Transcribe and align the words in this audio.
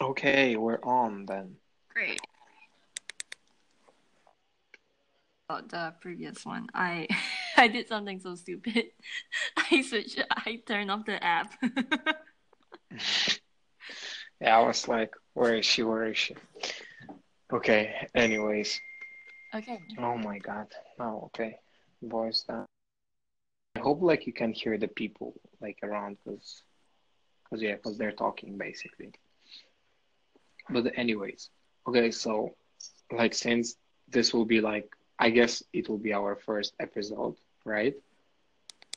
Okay, 0.00 0.56
we're 0.56 0.80
on 0.82 1.26
then. 1.26 1.56
Great. 1.92 2.20
About 5.48 5.68
the 5.68 5.94
previous 6.00 6.44
one, 6.44 6.68
I 6.74 7.08
I 7.56 7.68
did 7.68 7.88
something 7.88 8.20
so 8.20 8.34
stupid. 8.34 8.84
I 9.56 9.82
switched. 9.82 10.22
I 10.30 10.60
turned 10.66 10.90
off 10.90 11.04
the 11.04 11.22
app. 11.22 11.52
Yeah, 14.40 14.56
I 14.56 14.66
was 14.66 14.86
like, 14.86 15.14
where 15.34 15.56
is 15.56 15.66
she? 15.66 15.82
Where 15.82 16.06
is 16.06 16.16
she? 16.16 16.36
Okay, 17.52 18.06
anyways. 18.14 18.80
okay. 19.54 19.80
Oh 19.98 20.16
my 20.16 20.38
God. 20.38 20.68
Oh, 21.00 21.22
okay. 21.26 21.58
Voice 22.02 22.44
down. 22.46 22.66
I 23.76 23.80
hope 23.80 24.00
like 24.02 24.26
you 24.26 24.32
can 24.32 24.52
hear 24.52 24.78
the 24.78 24.86
people 24.88 25.34
like 25.60 25.78
around 25.82 26.18
because, 26.24 26.62
because 27.44 27.62
yeah, 27.62 27.74
because 27.74 27.98
they're 27.98 28.12
talking 28.12 28.56
basically. 28.58 29.10
But 30.70 30.92
anyways, 30.96 31.50
okay, 31.86 32.10
so 32.10 32.54
like 33.10 33.34
since 33.34 33.76
this 34.08 34.32
will 34.32 34.44
be 34.44 34.60
like, 34.60 34.90
I 35.18 35.30
guess 35.30 35.62
it 35.72 35.88
will 35.88 35.98
be 35.98 36.12
our 36.12 36.36
first 36.36 36.74
episode, 36.78 37.36
right? 37.64 37.94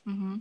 Mm-hmm. 0.08 0.38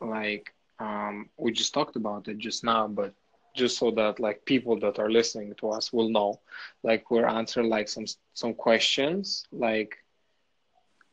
Like, 0.00 0.54
um, 0.78 1.28
we 1.36 1.52
just 1.52 1.74
talked 1.74 1.96
about 1.96 2.28
it 2.28 2.38
just 2.38 2.62
now, 2.64 2.86
but 2.86 3.14
just 3.54 3.78
so 3.78 3.90
that 3.90 4.20
like 4.20 4.44
people 4.44 4.78
that 4.80 4.98
are 4.98 5.10
listening 5.10 5.54
to 5.60 5.70
us 5.70 5.92
will 5.92 6.08
know, 6.08 6.40
like 6.82 7.10
we're 7.10 7.26
answering 7.26 7.68
like 7.68 7.88
some 7.88 8.06
some 8.34 8.54
questions. 8.54 9.44
Like 9.50 9.96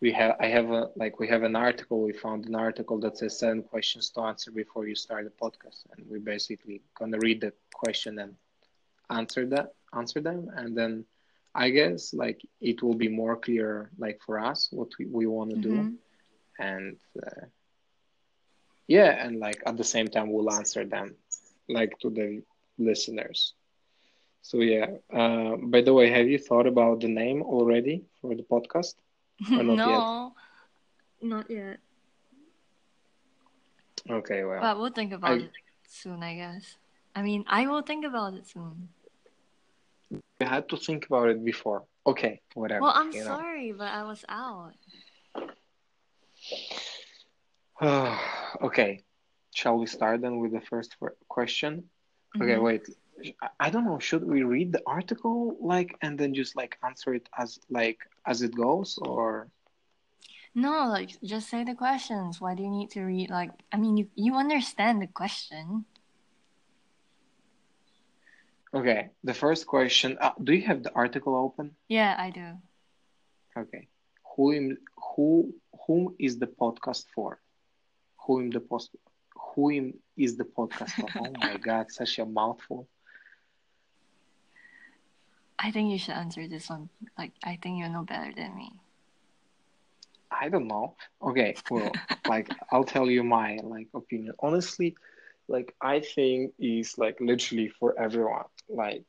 we 0.02 0.12
have, 0.12 0.36
I 0.40 0.48
have 0.48 0.70
a 0.70 0.90
like 0.96 1.20
we 1.20 1.28
have 1.28 1.44
an 1.44 1.56
article. 1.56 2.02
We 2.02 2.14
found 2.14 2.46
an 2.46 2.56
article 2.56 3.00
that 3.00 3.18
says 3.18 3.40
seven 3.40 3.64
questions 3.64 4.10
to 4.12 4.22
answer 4.22 4.52
before 4.52 4.88
you 4.88 4.96
start 4.96 5.24
the 5.26 5.32
podcast, 5.32 5.86
and 5.92 6.06
we're 6.08 6.20
basically 6.20 6.82
gonna 7.00 7.18
read 7.18 7.42
the 7.42 7.54
question 7.74 8.20
and 8.20 8.36
answer 9.10 9.46
that 9.48 9.74
answer 9.94 10.22
them, 10.22 10.50
and 10.56 10.76
then 10.78 11.06
I 11.56 11.70
guess 11.70 12.14
like 12.14 12.40
it 12.62 12.82
will 12.84 12.96
be 12.96 13.10
more 13.10 13.36
clear 13.38 13.92
like 13.98 14.20
for 14.26 14.40
us 14.40 14.70
what 14.72 14.90
we, 15.00 15.06
we 15.06 15.26
want 15.28 15.52
to 15.52 15.56
Mm-hmm. 15.56 15.70
do, 15.70 15.90
and 16.60 16.98
uh, 17.26 17.46
yeah, 18.88 19.26
and 19.26 19.40
like 19.40 19.62
at 19.66 19.78
the 19.78 19.84
same 19.84 20.08
time 20.08 20.32
we'll 20.32 20.52
answer 20.52 20.86
them 20.86 21.16
like 21.70 21.98
to 22.00 22.10
the 22.10 22.42
listeners. 22.78 23.54
So 24.42 24.60
yeah. 24.60 24.88
Uh, 25.14 25.56
by 25.58 25.82
the 25.82 25.94
way, 25.94 26.10
have 26.10 26.28
you 26.28 26.38
thought 26.40 26.68
about 26.68 27.02
the 27.02 27.08
name 27.08 27.42
already 27.42 28.04
for 28.22 28.36
the 28.36 28.44
podcast 28.44 28.96
or 29.56 29.64
not 29.64 29.84
yet? 29.86 30.10
no, 30.10 30.34
not 31.22 31.50
yet. 31.50 31.80
Okay, 34.10 34.44
well, 34.44 34.62
But 34.62 34.78
we'll 34.78 34.90
think 34.92 35.12
about 35.14 35.42
I 35.42 35.42
it 35.42 35.52
soon, 35.88 36.24
I 36.24 36.36
guess. 36.36 36.78
I 37.16 37.22
mean, 37.22 37.46
I 37.48 37.68
will 37.68 37.82
think 37.82 38.06
about 38.06 38.34
it 38.34 38.48
soon. 38.48 38.90
I 40.42 40.46
had 40.46 40.70
to 40.70 40.78
think 40.78 41.06
about 41.08 41.30
it 41.30 41.44
before. 41.44 41.86
Okay, 42.06 42.42
whatever, 42.54 42.82
Well, 42.84 42.94
I'm 42.96 43.12
you 43.12 43.24
know. 43.24 43.38
sorry, 43.38 43.72
but 43.72 43.88
I 43.88 44.04
was 44.04 44.24
out. 44.30 44.74
Okay, 48.62 49.04
shall 49.54 49.78
we 49.78 49.86
start 49.88 50.22
then 50.22 50.40
with 50.40 50.52
the 50.54 50.62
first 50.62 50.96
question? 51.28 51.90
Okay, 52.42 52.56
Mm-hmm. 52.56 52.64
wait. 52.64 52.84
I 53.42 53.50
I 53.60 53.70
don't 53.70 53.86
know. 53.86 54.00
Should 54.00 54.24
we 54.28 54.44
read 54.44 54.72
the 54.74 54.84
article 54.86 55.56
like 55.62 55.96
and 56.02 56.20
then 56.20 56.34
just 56.34 56.56
like 56.56 56.78
answer 56.84 57.14
it 57.14 57.28
as 57.38 57.60
like 57.70 58.00
as 58.26 58.42
it 58.42 58.54
goes 58.56 58.98
or? 59.02 59.48
No, 60.54 60.88
like 60.90 61.12
just 61.24 61.50
say 61.50 61.64
the 61.64 61.76
questions. 61.76 62.40
Why 62.42 62.56
do 62.56 62.64
you 62.64 62.70
need 62.70 62.90
to 62.92 63.02
read 63.04 63.30
like 63.30 63.52
I 63.72 63.78
mean 63.78 63.98
you 63.98 64.08
you 64.16 64.36
understand 64.36 65.02
the 65.02 65.08
question. 65.08 65.86
Okay, 68.76 69.10
the 69.24 69.34
first 69.34 69.66
question. 69.68 70.18
Uh, 70.20 70.34
do 70.44 70.54
you 70.54 70.64
have 70.64 70.84
the 70.84 70.94
article 70.94 71.36
open? 71.36 71.76
Yeah, 71.88 72.16
I 72.20 72.30
do. 72.30 72.58
Okay. 73.58 73.88
Who 74.36 74.76
who 75.16 75.54
whom 75.88 76.16
is 76.20 76.38
the 76.40 76.48
podcast 76.48 77.06
for? 77.16 77.40
Who 78.26 78.42
im 78.42 78.50
the 78.52 78.60
post 78.60 78.92
who 79.36 79.72
im 79.72 79.94
is 80.18 80.36
the 80.38 80.44
podcast 80.44 80.92
for? 80.92 81.08
Oh 81.18 81.32
my 81.40 81.58
God, 81.70 81.92
such 81.92 82.20
a 82.20 82.26
mouthful. 82.26 82.88
I 85.58 85.72
think 85.72 85.92
you 85.92 85.98
should 85.98 86.16
answer 86.16 86.48
this 86.48 86.70
one. 86.70 86.90
Like 87.18 87.32
I 87.44 87.58
think 87.62 87.80
you 87.80 87.88
know 87.90 88.04
better 88.04 88.34
than 88.36 88.56
me. 88.56 88.74
I 90.32 90.50
don't 90.50 90.68
know. 90.68 90.96
Okay, 91.22 91.56
well, 91.72 91.92
like 92.28 92.50
I'll 92.72 92.84
tell 92.84 93.10
you 93.10 93.24
my 93.24 93.58
like 93.64 93.88
opinion. 93.94 94.34
Honestly, 94.40 94.96
like 95.48 95.74
I 95.82 96.02
think 96.02 96.54
is 96.60 96.98
like 96.98 97.18
literally 97.22 97.70
for 97.70 97.98
everyone. 98.00 98.46
Like 98.70 99.06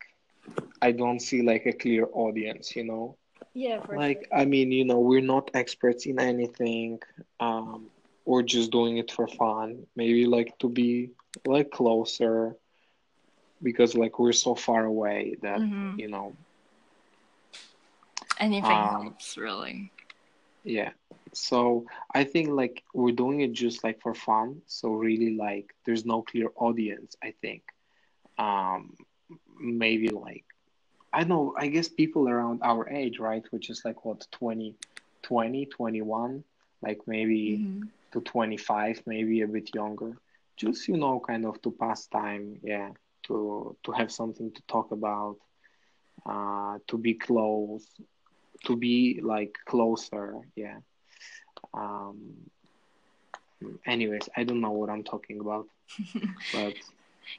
I 0.81 0.93
don't 0.93 1.21
see 1.21 1.43
like 1.43 1.67
a 1.67 1.72
clear 1.72 2.06
audience, 2.12 2.75
you 2.77 2.84
know? 2.84 3.17
Yeah, 3.55 3.81
for 3.81 3.99
Like 4.00 4.27
I 4.33 4.44
mean, 4.44 4.72
you 4.72 4.84
know, 4.84 5.00
we're 5.00 5.21
not 5.34 5.50
experts 5.55 6.06
in 6.06 6.21
anything. 6.21 7.00
Um, 7.41 7.91
we're 8.25 8.43
just 8.43 8.71
doing 8.72 8.99
it 8.99 9.11
for 9.11 9.27
fun. 9.27 9.87
Maybe 9.97 10.27
like 10.27 10.59
to 10.61 10.69
be 10.69 11.11
like 11.47 11.71
closer 11.71 12.56
because 13.62 13.95
like 13.95 14.19
we're 14.19 14.33
so 14.33 14.55
far 14.55 14.84
away 14.84 15.37
that, 15.43 15.65
hmm 15.65 15.97
you 15.97 16.09
know, 16.09 16.37
Anything 18.39 18.89
um 18.89 19.15
helps, 19.15 19.37
really. 19.37 19.93
Yeah. 20.65 20.91
So 21.33 21.87
I 22.15 22.25
think 22.25 22.50
like 22.50 22.83
we're 22.95 23.12
doing 23.12 23.41
it 23.41 23.53
just 23.53 23.84
like 23.84 24.00
for 24.00 24.15
fun. 24.15 24.62
So 24.66 24.91
really 24.91 25.37
like 25.37 25.75
there's 25.84 26.05
no 26.05 26.22
clear 26.22 26.49
audience, 26.56 27.16
I 27.22 27.33
think. 27.41 27.62
Um 28.39 28.97
maybe 29.61 30.09
like 30.09 30.44
I 31.12 31.21
don't 31.21 31.28
know, 31.28 31.55
I 31.59 31.69
guess 31.69 31.89
people 31.89 32.28
around 32.28 32.61
our 32.62 32.89
age, 32.89 33.19
right? 33.19 33.44
Which 33.50 33.71
is 33.71 33.83
like 33.84 34.05
what 34.05 34.27
20, 34.33 34.77
20, 35.22 35.67
21, 35.67 36.44
like 36.83 37.00
maybe 37.06 37.62
hmm 37.62 37.83
to 38.12 38.21
25, 38.21 39.03
maybe 39.06 39.41
a 39.43 39.49
bit 39.49 39.75
younger. 39.75 40.19
Just 40.56 40.89
you 40.89 40.97
know 40.97 41.21
kind 41.21 41.45
of 41.47 41.61
to 41.62 41.71
pass 41.72 42.06
time, 42.06 42.59
yeah, 42.62 42.91
to 43.27 43.77
to 43.84 43.93
have 43.93 44.11
something 44.12 44.53
to 44.53 44.62
talk 44.69 44.93
about, 44.93 45.37
uh 46.27 46.78
to 46.89 46.99
be 46.99 47.15
close, 47.15 47.84
to 48.65 48.77
be 48.77 49.21
like 49.22 49.55
closer, 49.66 50.34
yeah. 50.56 50.78
Um 51.75 52.50
anyways, 53.87 54.28
I 54.37 54.45
don't 54.45 54.61
know 54.61 54.72
what 54.72 54.91
I'm 54.91 55.05
talking 55.05 55.41
about, 55.41 55.66
but 56.53 56.75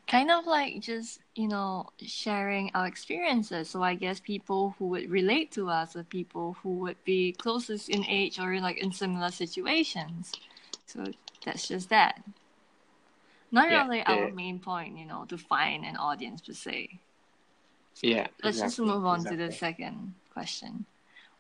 kind 0.07 0.31
of 0.31 0.45
like 0.45 0.79
just 0.81 1.19
you 1.35 1.47
know 1.47 1.87
sharing 2.01 2.71
our 2.73 2.87
experiences. 2.87 3.69
So 3.69 3.81
i 3.83 3.95
guess 3.95 4.19
people 4.19 4.75
who 4.77 4.87
would 4.87 5.09
relate 5.09 5.51
to 5.53 5.69
us 5.69 5.95
are 5.95 6.03
people 6.03 6.55
who 6.63 6.71
would 6.79 7.03
be 7.03 7.33
closest 7.33 7.89
in 7.89 8.05
age 8.05 8.39
or 8.39 8.53
in 8.53 8.63
like 8.63 8.77
in 8.77 8.91
similar 8.91 9.31
situations. 9.31 10.33
So 10.85 11.05
that's 11.45 11.67
just 11.67 11.89
that. 11.89 12.21
Not 13.51 13.67
yeah, 13.69 13.83
really 13.87 14.03
our 14.03 14.27
yeah, 14.27 14.29
main 14.29 14.59
point 14.59 14.97
you 14.97 15.05
know 15.05 15.25
to 15.25 15.37
find 15.37 15.85
an 15.85 15.97
audience 15.97 16.41
per 16.41 16.53
se. 16.53 16.99
Yeah, 18.01 18.27
let's 18.43 18.61
just 18.61 18.79
move 18.79 19.05
on 19.05 19.25
to 19.25 19.35
the 19.35 19.51
second 19.51 20.15
question. 20.33 20.85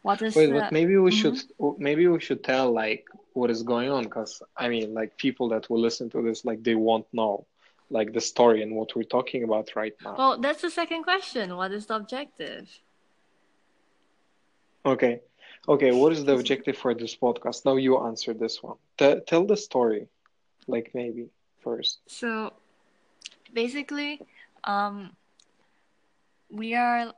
What 0.01 0.21
is 0.21 0.35
Wait, 0.35 0.51
but 0.51 0.71
maybe 0.71 0.97
we 0.97 1.11
Mhm. 1.11 1.11
should 1.11 1.37
maybe 1.77 2.07
we 2.07 2.19
should 2.19 2.43
tell 2.43 2.71
like 2.71 3.05
what 3.33 3.49
is 3.49 3.63
going 3.63 3.89
on 3.89 4.03
because 4.03 4.41
I 4.57 4.69
mean 4.69 4.93
like 4.93 5.17
people 5.17 5.49
that 5.49 5.69
will 5.69 5.79
listen 5.79 6.09
to 6.11 6.21
this 6.21 6.45
like 6.45 6.63
they 6.63 6.75
won't 6.75 7.07
know 7.13 7.45
like 7.89 8.11
the 8.13 8.21
story 8.21 8.61
and 8.63 8.75
what 8.75 8.95
we're 8.95 9.03
talking 9.03 9.43
about 9.43 9.75
right 9.75 9.93
now. 10.03 10.15
well 10.17 10.37
that's 10.39 10.61
the 10.61 10.69
second 10.69 11.03
question 11.03 11.55
what 11.55 11.71
is 11.71 11.85
the 11.85 11.95
objective 11.95 12.67
Okay. 14.85 15.19
Okay, 15.67 15.91
what 15.91 16.13
is 16.13 16.23
the 16.23 16.33
objective 16.33 16.77
for 16.77 16.93
this 16.93 17.13
podcast? 17.15 17.65
Now 17.65 17.75
you 17.75 17.97
answer 17.99 18.33
this 18.33 18.63
one. 18.63 18.77
T 18.97 19.19
tell 19.27 19.45
the 19.45 19.57
story, 19.57 20.07
like 20.67 20.91
maybe 20.93 21.27
first. 21.59 21.99
so 22.07 22.53
basically 23.53 24.21
um 24.63 25.11
we 26.49 26.73
are 26.75 27.11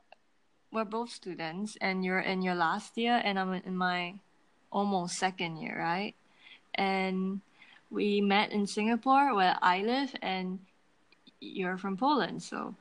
we're 0.72 0.84
both 0.84 1.10
students 1.10 1.76
and 1.80 2.04
you're 2.04 2.20
in 2.32 2.42
your 2.42 2.54
last 2.54 2.96
year 2.98 3.20
and 3.22 3.38
I'm 3.38 3.54
in 3.54 3.76
my 3.76 4.14
almost 4.72 5.18
second 5.18 5.56
year, 5.58 5.76
right? 5.78 6.14
And 6.74 7.40
we 7.90 8.20
met 8.20 8.52
in 8.52 8.66
Singapore 8.66 9.34
where 9.34 9.56
I 9.60 9.82
live 9.82 10.14
and 10.22 10.58
you're 11.40 11.76
from 11.76 11.96
Poland. 11.96 12.42
So 12.42 12.74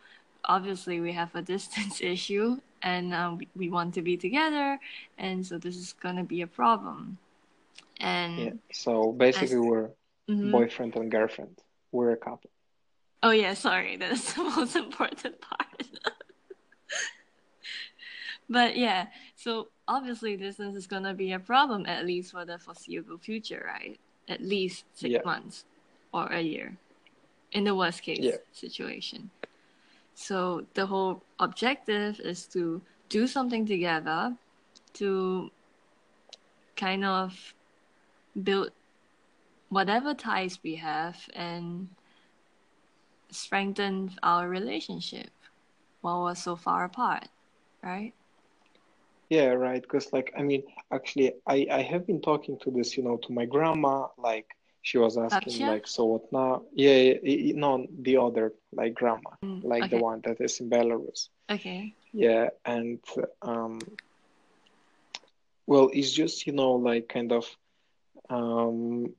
obviously 0.46 1.02
we 1.02 1.12
have 1.14 1.34
a 1.36 1.42
distance 1.56 2.02
issue 2.02 2.58
and 2.82 3.14
um, 3.14 3.38
we, 3.38 3.48
we 3.56 3.70
want 3.70 3.94
to 3.96 4.02
be 4.02 4.18
together 4.18 4.80
and 5.18 5.46
so 5.46 5.58
this 5.58 5.76
is 5.76 5.94
going 5.94 6.16
to 6.16 6.24
be 6.24 6.42
a 6.42 6.48
problem. 6.48 7.18
And 8.00 8.38
Yeah. 8.38 8.52
So 8.72 9.12
as 9.12 9.18
basically 9.18 9.60
we're 9.60 9.90
mhm. 10.30 10.52
boyfriend 10.52 10.96
and 10.96 11.12
girlfriend. 11.12 11.58
We're 11.92 12.12
a 12.12 12.18
couple. 12.18 12.52
Oh 13.24 13.32
yeah, 13.32 13.54
sorry. 13.54 13.98
That's 13.98 14.34
the 14.36 14.44
most 14.44 14.76
important 14.76 15.42
part. 15.42 15.88
But 18.50 18.78
yeah, 18.78 19.08
so 19.36 19.68
obviously 19.88 20.36
distance 20.36 20.76
is 20.76 20.88
gonna 20.88 21.14
be 21.14 21.34
a 21.34 21.40
problem 21.40 21.86
at 21.86 22.06
least 22.06 22.32
for 22.32 22.46
the 22.46 22.58
foreseeable 22.58 23.20
future, 23.20 23.64
right? 23.64 24.00
At 24.30 24.42
least 24.42 24.86
six 24.94 25.14
Yeah. 25.14 25.22
months 25.26 25.66
or 26.14 26.28
a 26.28 26.40
year, 26.40 26.78
in 27.52 27.64
the 27.64 27.76
worst 27.76 28.04
Yeah. 28.04 28.14
case 28.14 28.40
situation. 28.54 29.32
So 30.14 30.66
the 30.76 30.86
whole 30.86 31.24
objective 31.40 32.20
is 32.20 32.46
to 32.48 32.82
do 33.10 33.26
something 33.26 33.66
together 33.66 34.36
to 34.94 35.50
kind 36.76 37.04
of 37.04 37.54
build 38.44 38.72
whatever 39.70 40.14
ties 40.14 40.60
we 40.64 40.76
have 40.76 41.18
and 41.34 41.90
strengthen 43.32 44.12
our 44.24 44.48
relationship 44.50 45.32
while 46.02 46.24
we're 46.24 46.36
so 46.36 46.56
far 46.56 46.86
apart, 46.86 47.28
right? 47.84 48.14
Yeah, 49.30 49.50
right. 49.50 49.82
Because, 49.82 50.12
like, 50.14 50.32
I 50.38 50.44
mean, 50.44 50.64
actually, 50.92 51.34
I 51.48 51.68
I 51.72 51.82
have 51.82 52.06
been 52.08 52.22
talking 52.22 52.58
to 52.64 52.72
this, 52.72 52.98
you 52.98 53.04
know, 53.04 53.18
to 53.24 53.34
my 53.34 53.46
grandma. 53.46 54.08
Like, 54.18 54.48
she 54.82 54.98
was 54.98 55.18
asking, 55.18 55.66
like, 55.66 55.88
so 55.88 56.06
what 56.06 56.32
now? 56.32 56.64
Yeah, 56.74 56.96
yeah, 56.98 57.16
yeah, 57.24 57.54
no, 57.56 57.86
the 58.02 58.18
other, 58.18 58.54
like, 58.74 58.94
grandma, 58.96 59.32
Mm, 59.44 59.64
like 59.64 59.90
the 59.90 59.98
one 59.98 60.22
that 60.26 60.38
is 60.42 60.60
in 60.60 60.70
Belarus. 60.70 61.30
Okay. 61.50 61.94
Yeah, 62.14 62.50
and 62.66 63.00
um, 63.42 63.80
well, 65.68 65.90
it's 65.94 66.12
just, 66.12 66.46
you 66.48 66.54
know, 66.54 66.74
like, 66.74 67.08
kind 67.10 67.32
of, 67.32 67.46
um, 68.30 69.14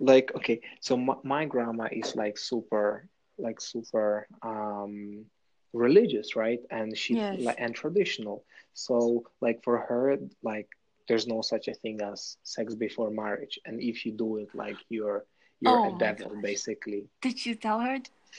like, 0.00 0.32
okay, 0.36 0.60
so 0.80 0.96
my, 0.96 1.14
my 1.24 1.44
grandma 1.44 1.88
is 1.90 2.14
like 2.16 2.38
super, 2.38 3.08
like, 3.38 3.60
super, 3.60 4.26
um, 4.42 5.24
religious, 5.72 6.36
right? 6.36 6.60
And 6.70 6.96
she 6.96 7.20
Yes. 7.20 7.38
like 7.38 7.56
and 7.58 7.74
traditional. 7.74 8.44
So 8.74 9.24
like 9.40 9.62
for 9.64 9.78
her, 9.78 10.16
like 10.42 10.68
there's 11.08 11.26
no 11.26 11.42
such 11.42 11.68
a 11.68 11.74
thing 11.74 12.00
as 12.02 12.36
sex 12.42 12.74
before 12.74 13.10
marriage. 13.10 13.58
And 13.66 13.80
if 13.80 14.04
you 14.04 14.12
do 14.12 14.38
it, 14.38 14.48
like 14.54 14.78
you're 14.88 15.24
you're 15.60 15.80
Oh 15.80 15.84
a 15.84 15.92
devil, 15.92 16.36
basically. 16.40 17.08
Did 17.22 17.44
you 17.46 17.54
tell 17.54 17.80
her 17.80 17.98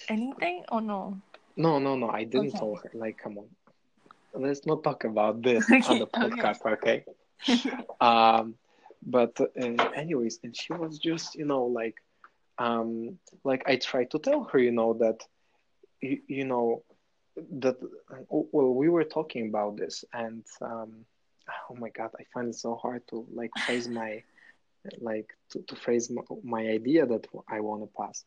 anything 0.09 0.65
or 0.71 0.81
no? 0.81 1.21
No, 1.57 1.79
no, 1.79 1.95
no, 1.95 2.09
I 2.09 2.23
didn't 2.23 2.53
Okay. 2.53 2.57
tell 2.57 2.75
her. 2.75 2.91
Like, 2.93 3.17
come 3.17 3.37
on. 3.37 3.49
Let's 4.33 4.65
not 4.65 4.83
talk 4.83 5.03
about 5.05 5.41
this 5.41 5.75
on 5.85 5.97
Okay, 5.97 5.99
the 5.99 6.07
okay. 6.15 6.21
podcast, 6.21 6.65
okay? 6.65 7.05
Um, 7.99 8.55
but 9.05 9.39
uh, 9.39 9.89
anyways, 9.95 10.39
and 10.43 10.55
she 10.55 10.73
was 10.73 10.99
just, 10.99 11.35
you 11.35 11.45
know, 11.45 11.65
like, 11.65 11.95
um, 12.57 13.17
like 13.43 13.63
I 13.67 13.77
tried 13.77 14.11
to 14.11 14.19
tell 14.19 14.43
her, 14.51 14.59
you 14.59 14.71
know, 14.71 14.93
that, 14.99 15.17
you, 16.01 16.19
you 16.27 16.45
know, 16.45 16.83
that, 17.59 17.77
well, 18.29 18.73
we 18.73 18.89
were 18.89 19.03
talking 19.03 19.47
about 19.49 19.77
this, 19.77 20.03
and 20.13 20.43
um, 20.61 21.05
oh 21.69 21.75
my 21.75 21.89
God, 21.89 22.11
I 22.19 22.23
find 22.33 22.49
it 22.49 22.55
so 22.55 22.75
hard 22.75 23.07
to 23.09 23.25
like 23.33 23.51
phrase 23.57 23.87
my, 23.99 24.23
like, 24.99 25.27
to, 25.51 25.61
to 25.63 25.75
phrase 25.75 26.09
my, 26.09 26.21
my 26.43 26.61
idea 26.67 27.05
that 27.05 27.25
I 27.49 27.59
want 27.61 27.81
to 27.83 27.89
pass. 27.99 28.23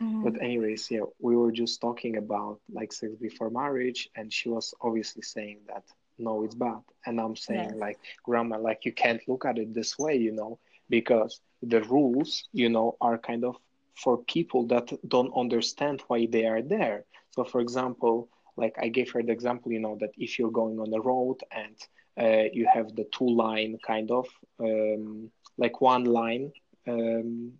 Mhm. 0.00 0.22
But 0.22 0.40
anyways, 0.42 0.90
yeah, 0.90 1.04
we 1.20 1.36
were 1.36 1.52
just 1.52 1.80
talking 1.80 2.16
about 2.16 2.60
like 2.72 2.92
sex 2.92 3.12
before 3.20 3.50
marriage, 3.50 4.08
and 4.16 4.32
she 4.32 4.48
was 4.48 4.74
obviously 4.80 5.22
saying 5.22 5.58
that 5.68 5.84
no, 6.18 6.42
it's 6.44 6.54
bad. 6.54 6.80
And 7.06 7.20
I'm 7.20 7.36
saying 7.36 7.70
Yes. 7.70 7.78
like, 7.78 7.98
grandma, 8.24 8.58
like 8.58 8.84
you 8.84 8.92
can't 8.92 9.20
look 9.28 9.44
at 9.44 9.58
it 9.58 9.74
this 9.74 9.98
way, 9.98 10.16
you 10.16 10.32
know, 10.32 10.58
because 10.88 11.40
the 11.62 11.82
rules, 11.82 12.48
you 12.52 12.68
know, 12.68 12.96
are 13.00 13.18
kind 13.18 13.44
of 13.44 13.56
for 13.94 14.18
people 14.18 14.66
that 14.66 14.92
don't 15.08 15.32
understand 15.34 16.02
why 16.08 16.26
they 16.26 16.46
are 16.46 16.62
there. 16.62 17.04
So 17.30 17.44
for 17.44 17.60
example, 17.60 18.28
like 18.56 18.76
I 18.80 18.88
gave 18.88 19.10
her 19.12 19.22
the 19.22 19.32
example, 19.32 19.72
you 19.72 19.80
know, 19.80 19.96
that 20.00 20.10
if 20.16 20.38
you're 20.38 20.50
going 20.50 20.78
on 20.80 20.90
the 20.90 21.00
road 21.00 21.38
and 21.50 21.76
uh, 22.20 22.48
you 22.52 22.66
have 22.72 22.94
the 22.96 23.04
two 23.12 23.28
line 23.28 23.78
kind 23.86 24.10
of 24.10 24.26
um, 24.60 25.30
like 25.58 25.80
one 25.80 26.04
line 26.04 26.52
um, 26.88 27.52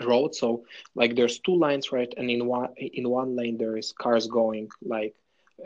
road 0.00 0.34
so 0.34 0.64
like 0.94 1.14
there's 1.16 1.38
two 1.40 1.56
lines 1.56 1.92
right 1.92 2.12
and 2.16 2.30
in 2.30 2.46
one 2.46 2.70
in 2.76 3.08
one 3.08 3.36
lane 3.36 3.56
there 3.58 3.76
is 3.76 3.92
cars 3.92 4.26
going 4.26 4.68
like 4.82 5.14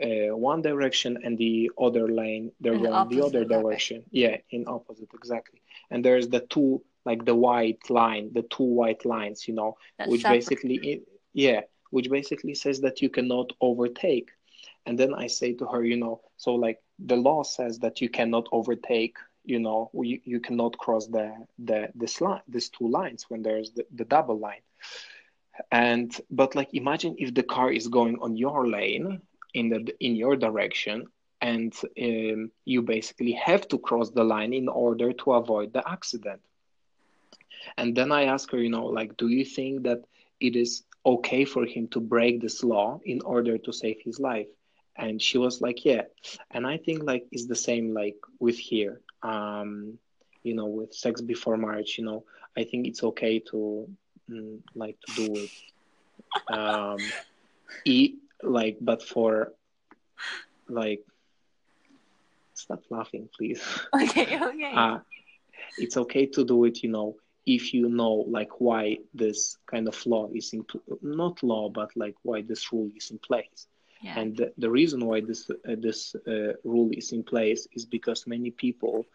uh, 0.03 0.35
one 0.35 0.61
direction 0.61 1.17
and 1.23 1.37
the 1.37 1.71
other 1.81 2.07
lane 2.07 2.51
they're 2.59 2.73
In 2.73 2.83
going 2.83 3.09
the 3.09 3.21
other 3.21 3.43
direction. 3.45 3.61
direction 3.61 4.03
yeah 4.11 4.37
in 4.51 4.65
opposite 4.67 5.09
exactly 5.13 5.61
and 5.89 6.03
there's 6.03 6.27
the 6.29 6.41
two 6.41 6.81
like 7.05 7.25
the 7.25 7.35
white 7.35 7.89
line 7.89 8.31
the 8.33 8.43
two 8.43 8.63
white 8.79 9.05
lines 9.05 9.47
you 9.47 9.53
know 9.55 9.77
That's 9.97 10.09
which 10.11 10.21
separate. 10.21 10.37
basically 10.39 11.01
yeah 11.33 11.61
which 11.91 12.09
basically 12.09 12.53
says 12.53 12.81
that 12.81 13.01
you 13.01 13.09
cannot 13.09 13.51
overtake 13.61 14.29
and 14.87 14.97
then 14.97 15.13
i 15.13 15.27
say 15.27 15.53
to 15.53 15.65
her 15.65 15.83
you 15.83 15.97
know 15.97 16.21
so 16.37 16.55
like 16.55 16.79
the 16.99 17.15
law 17.15 17.43
says 17.43 17.77
that 17.79 18.01
you 18.01 18.09
cannot 18.09 18.47
overtake 18.51 19.17
you 19.47 19.59
know 19.59 19.89
you, 19.93 20.19
you 20.23 20.39
cannot 20.39 20.77
cross 20.77 21.07
the 21.07 21.33
the 21.57 21.89
this 21.95 22.21
line 22.21 22.41
these 22.47 22.69
two 22.69 22.87
lines 22.87 23.25
when 23.29 23.41
there's 23.41 23.71
the, 23.71 23.85
the 23.95 24.05
double 24.05 24.37
line. 24.37 24.61
And 25.71 26.09
but 26.29 26.53
like 26.53 26.69
imagine 26.73 27.15
if 27.17 27.33
the 27.33 27.43
car 27.43 27.71
is 27.71 27.87
going 27.87 28.17
on 28.21 28.35
your 28.35 28.67
lane 28.67 29.21
in 29.53 29.69
the 29.69 29.79
in 29.99 30.15
your 30.15 30.35
direction 30.35 31.07
and 31.41 31.73
um, 32.01 32.51
you 32.65 32.81
basically 32.81 33.31
have 33.31 33.67
to 33.69 33.79
cross 33.79 34.09
the 34.11 34.23
line 34.23 34.53
in 34.53 34.67
order 34.67 35.13
to 35.13 35.33
avoid 35.33 35.73
the 35.73 35.83
accident. 35.89 36.41
And 37.77 37.95
then 37.95 38.11
i 38.11 38.23
ask 38.25 38.51
her 38.51 38.59
you 38.59 38.69
know 38.69 38.85
like 38.85 39.17
do 39.17 39.27
you 39.29 39.45
think 39.45 39.83
that 39.83 40.01
it 40.39 40.55
is 40.55 40.83
okay 41.05 41.45
for 41.45 41.65
him 41.65 41.87
to 41.87 41.99
break 41.99 42.41
this 42.41 42.63
law 42.63 42.99
in 43.05 43.21
order 43.21 43.57
to 43.57 43.71
save 43.71 43.97
his 44.03 44.19
life 44.19 44.47
and 44.97 45.21
she 45.21 45.37
was 45.37 45.61
like 45.61 45.85
yeah. 45.85 46.03
And 46.51 46.65
i 46.65 46.77
think 46.77 47.03
like 47.03 47.25
it's 47.31 47.47
the 47.47 47.55
same 47.55 47.93
like 47.93 48.17
with 48.39 48.57
here 48.57 49.01
um 49.23 49.97
you 50.43 50.55
know 50.55 50.65
with 50.65 50.93
sex 50.93 51.21
before 51.21 51.57
marriage 51.57 51.97
you 51.97 52.05
know 52.05 52.23
i 52.57 52.63
think 52.63 52.87
it's 52.87 53.03
okay 53.03 53.39
to 53.51 53.87
mm, 54.29 54.59
like 54.75 54.97
to 55.07 55.13
do 55.27 55.35
it. 55.35 55.49
Um 56.49 56.97
e 57.85 58.15
like 58.43 58.77
but 58.81 59.01
for 59.01 59.53
like 60.67 61.03
stop 62.53 62.83
laughing 62.89 63.29
please. 63.35 63.61
Okay, 63.93 64.39
okay. 64.41 64.73
uh 64.75 64.99
it's 65.77 65.97
okay 65.97 66.25
to 66.25 66.43
do 66.43 66.65
it 66.65 66.83
you 66.83 66.89
know 66.89 67.15
if 67.45 67.73
you 67.73 67.89
know 67.89 68.25
like 68.27 68.59
why 68.59 68.97
this 69.13 69.57
kind 69.71 69.87
of 69.87 70.05
law 70.05 70.29
is 70.33 70.53
in 70.53 70.65
not 71.01 71.41
law 71.43 71.69
but 71.69 71.89
like 71.95 72.15
why 72.23 72.41
this 72.41 72.71
rule 72.73 72.89
is 72.95 73.11
in 73.11 73.19
place 73.19 73.67
yeah. 74.01 74.15
and 74.15 74.35
the, 74.37 74.51
the 74.57 74.69
reason 74.69 75.05
why 75.05 75.19
this 75.21 75.49
uh, 75.49 75.75
this 75.79 76.15
uh, 76.27 76.53
rule 76.63 76.89
is 76.93 77.11
in 77.11 77.23
place 77.23 77.67
is 77.73 77.85
because 77.85 78.25
many 78.27 78.51
people 78.51 79.05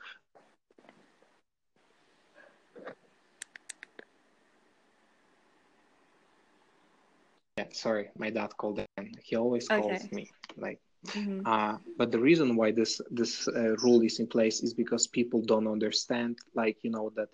yeah 7.56 7.67
sorry 7.73 8.08
my 8.17 8.31
dad 8.31 8.50
called 8.56 8.79
again 8.79 9.11
he 9.23 9.37
always 9.37 9.69
calls 9.69 10.06
Okay. 10.06 10.11
me 10.12 10.31
like 10.56 10.81
Mhm. 11.16 11.45
uh, 11.45 11.75
but 11.99 12.11
the 12.11 12.18
reason 12.18 12.56
why 12.56 12.71
this 12.73 13.00
this 13.11 13.49
uh, 13.49 13.75
rule 13.85 14.00
is 14.02 14.18
in 14.21 14.26
place 14.26 14.62
is 14.62 14.75
because 14.75 15.06
people 15.06 15.42
don't 15.42 15.66
understand 15.68 16.37
like 16.54 16.76
you 16.83 16.90
know 16.90 17.11
that 17.16 17.28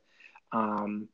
um 0.52 1.08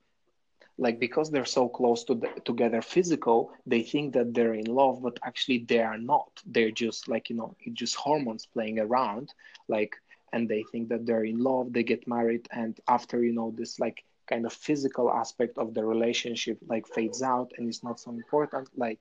like 0.79 0.99
because 0.99 1.31
they're 1.31 1.45
so 1.45 1.69
close 1.69 2.05
to 2.05 2.15
the, 2.15 2.29
together 2.45 2.83
physical 2.83 3.53
they 3.67 3.83
think 3.83 4.13
that 4.15 4.35
they're 4.35 4.55
in 4.55 4.67
love 4.67 5.01
but 5.03 5.19
actually 5.25 5.59
they 5.59 5.81
are 5.81 5.99
not. 5.99 6.31
They're 6.47 6.71
just 6.71 7.09
like 7.09 7.31
you 7.31 7.37
know 7.37 7.55
it's 7.61 7.79
just 7.79 7.95
hormones 7.95 8.47
playing 8.47 8.79
around 8.81 9.33
like 9.69 9.97
and 10.33 10.49
they 10.49 10.65
think 10.73 10.89
that 10.89 11.07
they're 11.07 11.25
in 11.25 11.39
love 11.39 11.73
they 11.73 11.85
get 11.85 12.09
married 12.09 12.49
and 12.53 12.79
after 12.89 13.23
you 13.23 13.33
know 13.33 13.53
this 13.57 13.79
like 13.79 14.05
kind 14.29 14.47
of 14.47 14.53
physical 14.53 15.11
aspect 15.11 15.59
of 15.59 15.75
the 15.75 15.85
relationship 15.85 16.59
like 16.67 16.87
fades 16.89 17.23
out 17.23 17.53
and 17.57 17.69
it's 17.69 17.85
not 17.85 18.01
so 18.01 18.11
important 18.11 18.69
like 18.77 19.01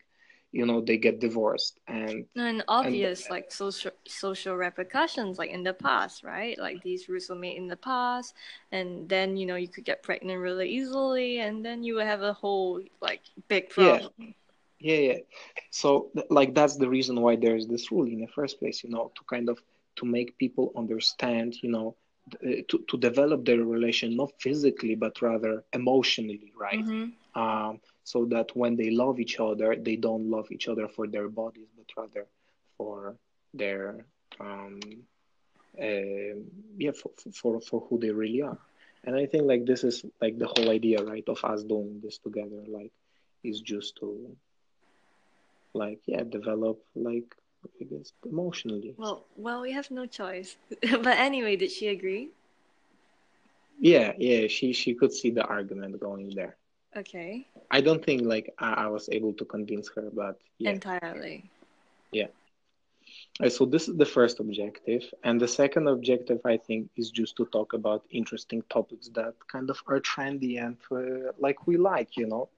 you 0.53 0.65
know 0.67 0.81
they 0.81 0.97
get 0.97 1.21
divorced 1.21 1.79
and 1.87 2.25
and 2.35 2.63
obvious 2.67 3.29
like 3.29 3.51
social 3.51 3.91
social 4.07 4.55
repercussions 4.55 5.39
like 5.39 5.51
in 5.51 5.63
the 5.63 5.73
past, 5.73 6.23
right? 6.23 6.57
Like 6.59 6.81
these 6.83 7.09
rules 7.09 7.29
were 7.29 7.35
made 7.35 7.57
in 7.57 7.67
the 7.67 7.77
past, 7.77 8.33
and 8.71 9.09
then 9.09 9.37
you 9.37 9.45
know 9.47 9.55
you 9.55 9.69
could 9.69 9.85
get 9.85 10.03
pregnant 10.03 10.39
really 10.39 10.69
easily, 10.69 11.39
and 11.39 11.65
then 11.65 11.83
you 11.83 11.95
would 11.95 12.07
have 12.07 12.21
a 12.23 12.33
whole 12.33 12.81
like 13.01 13.21
big 13.49 13.69
Yeah. 13.75 13.99
problem. 13.99 14.35
yeah 14.79 15.01
yeah 15.09 15.19
so 15.71 15.89
like 16.29 16.53
that's 16.55 16.77
the 16.77 16.89
reason 16.89 17.15
why 17.21 17.35
there's 17.35 17.67
this 17.67 17.91
rule 17.91 18.07
in 18.07 18.19
the 18.21 18.27
first 18.37 18.59
place 18.59 18.83
you 18.83 18.89
know 18.89 19.11
to 19.17 19.23
kind 19.33 19.49
of 19.49 19.57
to 19.97 20.05
make 20.05 20.37
people 20.43 20.71
understand 20.83 21.55
you 21.63 21.69
know 21.75 21.95
uh, 22.47 22.61
to, 22.69 22.77
to 22.89 22.97
develop 22.97 23.45
their 23.45 23.63
relation 23.63 24.15
not 24.15 24.31
physically 24.45 24.95
but 24.95 25.21
rather 25.21 25.63
emotionally 25.73 26.51
right 26.65 26.87
Mhm. 26.87 27.13
um, 27.35 27.79
so 28.03 28.25
that 28.25 28.55
when 28.55 28.75
they 28.75 28.89
love 28.89 29.19
each 29.19 29.39
other 29.39 29.75
they 29.75 29.95
don't 29.95 30.29
love 30.29 30.51
each 30.51 30.67
other 30.67 30.87
for 30.87 31.07
their 31.07 31.29
bodies 31.29 31.67
but 31.77 31.85
rather 31.97 32.25
for 32.77 33.15
their 33.53 34.05
um, 34.39 34.79
uh, 35.81 36.35
yeah 36.77 36.91
for, 36.91 37.11
for 37.33 37.61
for 37.61 37.79
who 37.89 37.99
they 37.99 38.11
really 38.11 38.41
are 38.41 38.57
and 39.05 39.15
i 39.15 39.25
think 39.25 39.43
like 39.45 39.65
this 39.65 39.83
is 39.83 40.05
like 40.21 40.37
the 40.37 40.47
whole 40.47 40.69
idea 40.69 41.03
right 41.03 41.27
of 41.27 41.43
us 41.43 41.63
doing 41.63 41.99
this 42.03 42.17
together 42.17 42.63
like 42.67 42.91
is 43.43 43.61
just 43.61 43.95
to 43.97 44.35
like 45.73 45.99
yeah 46.05 46.23
develop 46.23 46.79
like 46.95 47.35
i 47.81 47.83
guess 47.85 48.11
emotionally 48.29 48.93
Well, 48.97 49.25
well, 49.37 49.61
we 49.61 49.71
have 49.71 49.89
no 49.89 50.05
choice. 50.05 50.57
but 50.81 51.17
anyway, 51.17 51.55
did 51.55 51.71
she 51.71 51.87
agree? 51.87 52.29
yeah 53.79 54.13
yeah 54.17 54.47
she 54.47 54.71
she 54.73 54.93
could 54.93 55.11
see 55.11 55.31
the 55.31 55.43
argument 55.43 55.99
going 55.99 56.29
there 56.35 56.55
Okay, 56.95 57.47
i 57.71 57.81
don't 57.81 58.03
think 58.03 58.21
like 58.23 58.53
i, 58.59 58.73
I 58.85 58.87
was 58.87 59.09
able 59.09 59.33
to 59.33 59.45
convince 59.45 59.89
her 59.95 60.09
but 60.13 60.37
yeah 60.59 60.71
entirely. 60.71 61.49
Yeah. 62.11 62.27
So 63.49 63.65
this 63.65 63.87
is 63.87 63.97
the 63.97 64.05
first 64.05 64.39
objective, 64.39 65.03
and 65.23 65.39
the 65.39 65.47
second 65.47 65.87
objective, 65.87 66.39
I 66.45 66.57
think, 66.57 66.89
is 66.95 67.09
just 67.11 67.35
to 67.37 67.45
talk 67.47 67.73
about 67.73 68.03
interesting 68.11 68.63
topics 68.69 69.09
that 69.15 69.33
kind 69.47 69.69
of 69.69 69.81
are 69.87 69.99
trendy 69.99 70.63
and 70.63 70.77
uh, 70.91 71.31
like 71.39 71.67
we 71.67 71.77
like, 71.77 72.15
you 72.15 72.27
know. 72.27 72.49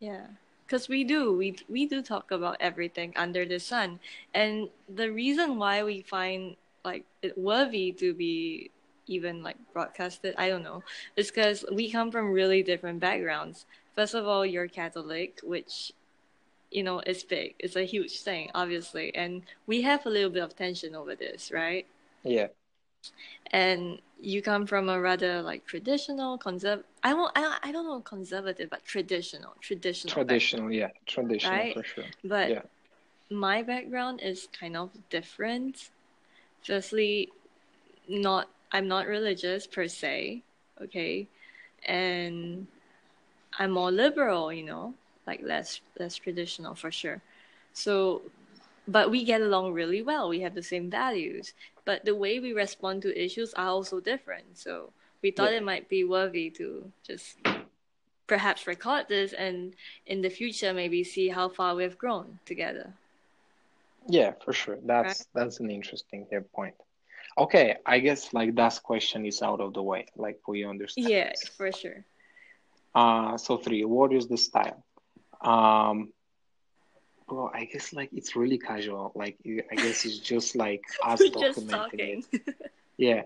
Yeah, 0.00 0.26
because 0.66 0.88
we 0.88 1.04
do 1.04 1.32
we 1.36 1.56
we 1.68 1.86
do 1.86 2.02
talk 2.02 2.30
about 2.30 2.56
everything 2.60 3.12
under 3.16 3.44
the 3.44 3.58
sun, 3.58 4.00
and 4.32 4.68
the 4.88 5.10
reason 5.10 5.58
why 5.58 5.82
we 5.82 6.02
find 6.02 6.56
like 6.84 7.04
it 7.22 7.36
worthy 7.36 7.92
to 7.92 8.14
be 8.14 8.70
even 9.06 9.42
like 9.42 9.56
broadcasted, 9.72 10.34
I 10.38 10.48
don't 10.48 10.62
know, 10.62 10.82
It's 11.16 11.30
because 11.30 11.64
we 11.72 11.90
come 11.90 12.10
from 12.10 12.32
really 12.32 12.62
different 12.62 13.00
backgrounds. 13.00 13.66
First 13.94 14.14
of 14.14 14.26
all, 14.26 14.44
you're 14.46 14.68
Catholic, 14.68 15.40
which 15.42 15.92
you 16.70 16.82
know 16.82 17.00
is 17.00 17.22
big. 17.24 17.54
It's 17.58 17.76
a 17.76 17.84
huge 17.84 18.20
thing, 18.20 18.50
obviously, 18.54 19.14
and 19.14 19.42
we 19.66 19.82
have 19.82 20.06
a 20.06 20.10
little 20.10 20.30
bit 20.30 20.42
of 20.42 20.56
tension 20.56 20.94
over 20.94 21.14
this, 21.14 21.52
right? 21.52 21.86
Yeah. 22.24 22.48
and 23.52 24.00
you 24.20 24.40
come 24.42 24.66
from 24.66 24.88
a 24.88 24.98
rather 25.00 25.42
like 25.42 25.66
traditional 25.66 26.38
conserv 26.38 26.82
I 27.02 27.14
won't 27.14 27.32
I, 27.36 27.58
I 27.62 27.72
don't 27.72 27.84
know 27.86 28.00
conservative 28.00 28.70
but 28.70 28.84
traditional 28.84 29.54
traditional 29.60 30.14
Traditional, 30.14 30.72
yeah. 30.72 30.90
Traditional 31.06 31.52
right 31.58 31.74
for 31.74 31.84
sure. 31.84 32.04
but 32.24 32.50
Yeah. 32.50 32.62
my 33.30 33.62
background 33.62 34.20
is 34.22 34.48
kind 34.58 34.76
of 34.76 34.90
different 35.10 35.90
firstly 36.62 37.30
not 38.08 38.48
I'm 38.74 38.88
not 38.88 39.06
religious 39.06 39.66
per 39.66 39.88
se 39.88 40.42
okay? 40.82 41.26
And 41.86 42.66
I'm 43.58 43.70
more 43.70 43.90
liberal 43.90 44.52
you 44.52 44.64
know 44.64 44.94
like 45.26 45.40
less 45.42 45.80
less 45.98 46.16
traditional 46.16 46.74
for 46.74 46.90
sure. 46.90 47.22
So 47.72 48.22
but 48.86 49.10
we 49.10 49.24
get 49.24 49.40
along 49.40 49.72
really 49.72 50.02
well. 50.02 50.28
We 50.28 50.40
have 50.40 50.54
the 50.54 50.62
same 50.62 50.90
values. 50.90 51.54
But 51.86 52.04
the 52.04 52.14
way 52.14 52.38
we 52.38 52.52
respond 52.52 53.02
to 53.02 53.24
issues 53.24 53.54
are 53.54 53.68
also 53.68 54.00
different. 54.00 54.58
So 54.58 54.92
we 55.22 55.30
thought 55.30 55.52
Yeah. 55.52 55.58
it 55.58 55.64
might 55.64 55.88
be 55.88 56.04
worthy 56.04 56.50
to 56.50 56.92
just 57.06 57.38
perhaps 58.26 58.66
record 58.66 59.08
this 59.08 59.32
and 59.32 59.74
in 60.06 60.22
the 60.22 60.30
future 60.30 60.72
maybe 60.72 61.04
see 61.04 61.28
how 61.28 61.48
far 61.48 61.74
we've 61.74 61.98
grown 61.98 62.38
together. 62.44 62.92
Yeah, 64.08 64.32
for 64.44 64.52
sure. 64.52 64.78
That's 64.84 65.26
that's 65.34 65.60
an 65.60 65.70
interesting 65.70 66.26
point. 66.54 66.74
Okay, 67.36 67.76
I 67.84 67.98
guess 67.98 68.32
like 68.32 68.54
that 68.56 68.80
question 68.82 69.26
is 69.26 69.42
out 69.42 69.60
of 69.60 69.74
the 69.74 69.82
way. 69.82 70.06
Like 70.16 70.38
we 70.46 70.64
understand. 70.64 71.08
yeah 71.08 71.30
this. 71.30 71.48
for 71.56 71.72
sure 71.72 72.04
Uh, 72.94 73.36
so 73.36 73.56
three, 73.58 73.84
what 73.84 74.12
is 74.12 74.28
the 74.28 74.36
style? 74.36 74.82
Um, 75.40 76.12
well, 77.28 77.50
I 77.54 77.64
guess 77.64 77.92
like 77.92 78.10
it's 78.12 78.36
really 78.36 78.58
casual. 78.58 79.12
Like 79.14 79.36
I 79.70 79.74
guess 79.76 80.04
it's 80.04 80.18
just 80.18 80.54
like 80.56 80.82
us 81.04 81.20
just 81.20 81.34
documenting. 81.34 82.24
Yeah, 82.96 83.22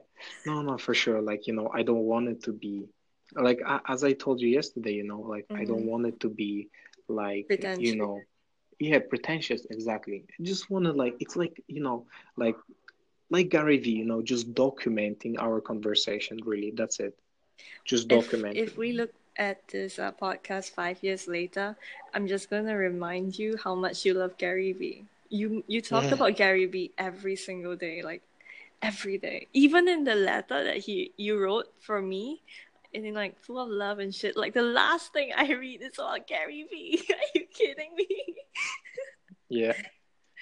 no, 0.46 0.62
no, 0.62 0.78
for 0.78 0.94
sure. 0.94 1.20
Like, 1.20 1.46
you 1.46 1.52
know, 1.54 1.70
I 1.74 1.82
don't 1.82 2.04
want 2.12 2.28
it 2.28 2.42
to 2.44 2.52
be 2.52 2.88
like 3.34 3.60
as 3.86 4.02
I 4.04 4.12
told 4.12 4.40
you 4.40 4.48
yesterday, 4.48 4.92
you 4.94 5.04
know, 5.04 5.20
like 5.20 5.46
I 5.54 5.64
don't 5.64 5.82
Mhm. 5.84 5.90
want 5.92 6.06
it 6.06 6.20
to 6.20 6.28
be 6.30 6.68
like, 7.08 7.46
you 7.78 7.96
know, 7.96 8.20
yeah, 8.78 9.00
pretentious, 9.00 9.66
exactly. 9.70 10.24
I 10.40 10.42
just 10.42 10.70
want 10.70 10.86
to 10.86 10.92
like 10.92 11.16
it's 11.20 11.36
like, 11.36 11.62
you 11.66 11.82
know, 11.82 12.06
like 12.36 12.56
like 13.30 13.48
Gary 13.50 13.78
Vee, 13.78 13.90
you 13.90 14.04
know, 14.04 14.22
just 14.22 14.54
documenting 14.54 15.36
our 15.38 15.60
conversation, 15.60 16.38
really. 16.44 16.72
That's 16.74 17.00
it. 17.00 17.16
Just 17.84 18.10
if, 18.10 18.30
documenting. 18.30 18.56
if 18.56 18.76
we 18.76 18.92
look 18.92 19.10
at 19.36 19.66
this 19.68 19.98
uh, 19.98 20.10
podcast 20.20 20.70
five 20.74 20.98
years 21.00 21.28
later 21.28 21.76
i'm 22.12 22.26
just 22.26 22.50
gonna 22.50 22.74
remind 22.76 23.38
you 23.38 23.56
how 23.62 23.72
much 23.72 24.04
you 24.04 24.12
love 24.12 24.36
gary 24.36 24.72
vee 24.72 25.04
you 25.28 25.62
you 25.68 25.80
talk 25.80 26.02
Yeah. 26.04 26.14
about 26.14 26.34
gary 26.34 26.66
vee 26.66 26.90
every 26.98 27.36
single 27.36 27.76
day 27.76 28.02
like 28.02 28.20
every 28.82 29.16
day 29.16 29.46
even 29.52 29.86
in 29.86 30.02
the 30.02 30.16
letter 30.16 30.64
that 30.64 30.78
he 30.78 31.12
you 31.16 31.38
wrote 31.38 31.70
for 31.78 32.02
me 32.02 32.42
and 32.92 33.06
in 33.06 33.14
like 33.14 33.38
full 33.38 33.60
of 33.62 33.68
love 33.68 34.00
and 34.00 34.12
shit 34.12 34.36
like 34.36 34.54
the 34.54 34.62
last 34.62 35.12
thing 35.12 35.30
i 35.36 35.46
read 35.52 35.82
is 35.82 35.94
about 35.98 36.26
gary 36.26 36.66
vee 36.68 36.98
are 37.10 37.30
you 37.38 37.46
kidding 37.54 37.94
me 37.94 38.08
Yeah. 39.48 39.74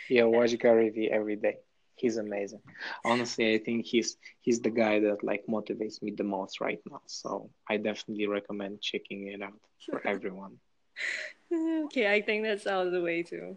Yeah, 0.08 0.24
watch 0.24 0.56
Gary 0.58 0.90
Vee 0.90 1.10
every 1.10 1.36
day. 1.36 1.58
He's 1.96 2.16
amazing. 2.18 2.62
Honestly, 3.04 3.54
I 3.54 3.58
think 3.58 3.86
he's 3.86 4.16
he's 4.40 4.60
the 4.60 4.70
guy 4.70 5.00
that 5.00 5.24
like 5.24 5.44
motivates 5.48 6.02
me 6.02 6.12
the 6.16 6.24
most 6.24 6.60
right 6.60 6.80
now. 6.90 7.02
So 7.06 7.50
I 7.68 7.76
definitely 7.78 8.26
recommend 8.26 8.80
checking 8.82 9.28
it 9.28 9.42
out 9.42 9.60
for 9.90 10.06
everyone. 10.06 10.58
okay 11.86 12.12
i 12.12 12.20
think 12.22 12.44
that's 12.44 12.66
out 12.66 12.86
of 12.86 12.92
the 12.92 13.02
way 13.02 13.22
too 13.22 13.56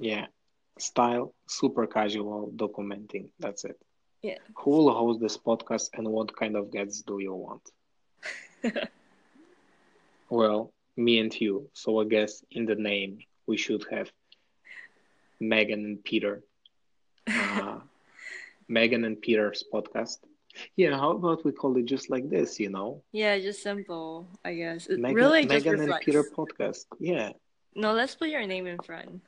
Yeah. 0.00 0.26
Style, 0.78 1.34
super 1.46 1.86
casual, 1.86 2.50
documenting. 2.56 3.30
That's 3.38 3.64
it. 3.64 3.78
Yeah. 4.22 4.38
Who 4.56 4.70
will 4.70 4.92
host 4.94 5.20
this 5.20 5.36
podcast 5.38 5.90
and 5.94 6.08
what 6.08 6.36
kind 6.36 6.56
of 6.56 6.70
guests 6.72 7.02
do 7.02 7.18
you 7.20 7.34
want? 7.34 7.70
Well, 10.30 10.72
me 10.96 11.18
and 11.18 11.34
you. 11.40 11.68
So 11.74 12.00
I 12.00 12.04
guess 12.04 12.44
in 12.50 12.64
the 12.66 12.74
name 12.76 13.18
we 13.46 13.56
should 13.56 13.84
have 13.90 14.10
Megan 15.40 15.84
and 15.84 16.02
Peter. 16.04 16.42
Uh, 17.28 17.78
Megan 18.68 19.04
and 19.04 19.20
Peter's 19.20 19.64
podcast. 19.72 20.18
Yeah, 20.76 20.96
how 20.98 21.12
about 21.12 21.44
we 21.44 21.52
call 21.52 21.76
it 21.78 21.86
just 21.86 22.10
like 22.10 22.28
this, 22.28 22.60
you 22.60 22.68
know? 22.70 23.02
yeah 23.12 23.38
just 23.38 23.62
simple 23.62 24.26
i 24.44 24.52
guess 24.54 24.86
it 24.86 24.98
Megan, 25.00 25.16
really 25.16 25.42
just 25.46 25.64
Megan 25.66 25.80
and 25.80 25.94
Peter 26.02 26.22
podcast. 26.24 26.84
Yeah. 27.00 27.32
no 27.74 27.92
let's 27.92 28.14
put 28.14 28.28
your 28.28 28.46
name 28.46 28.66
in 28.66 28.78
front 28.78 29.20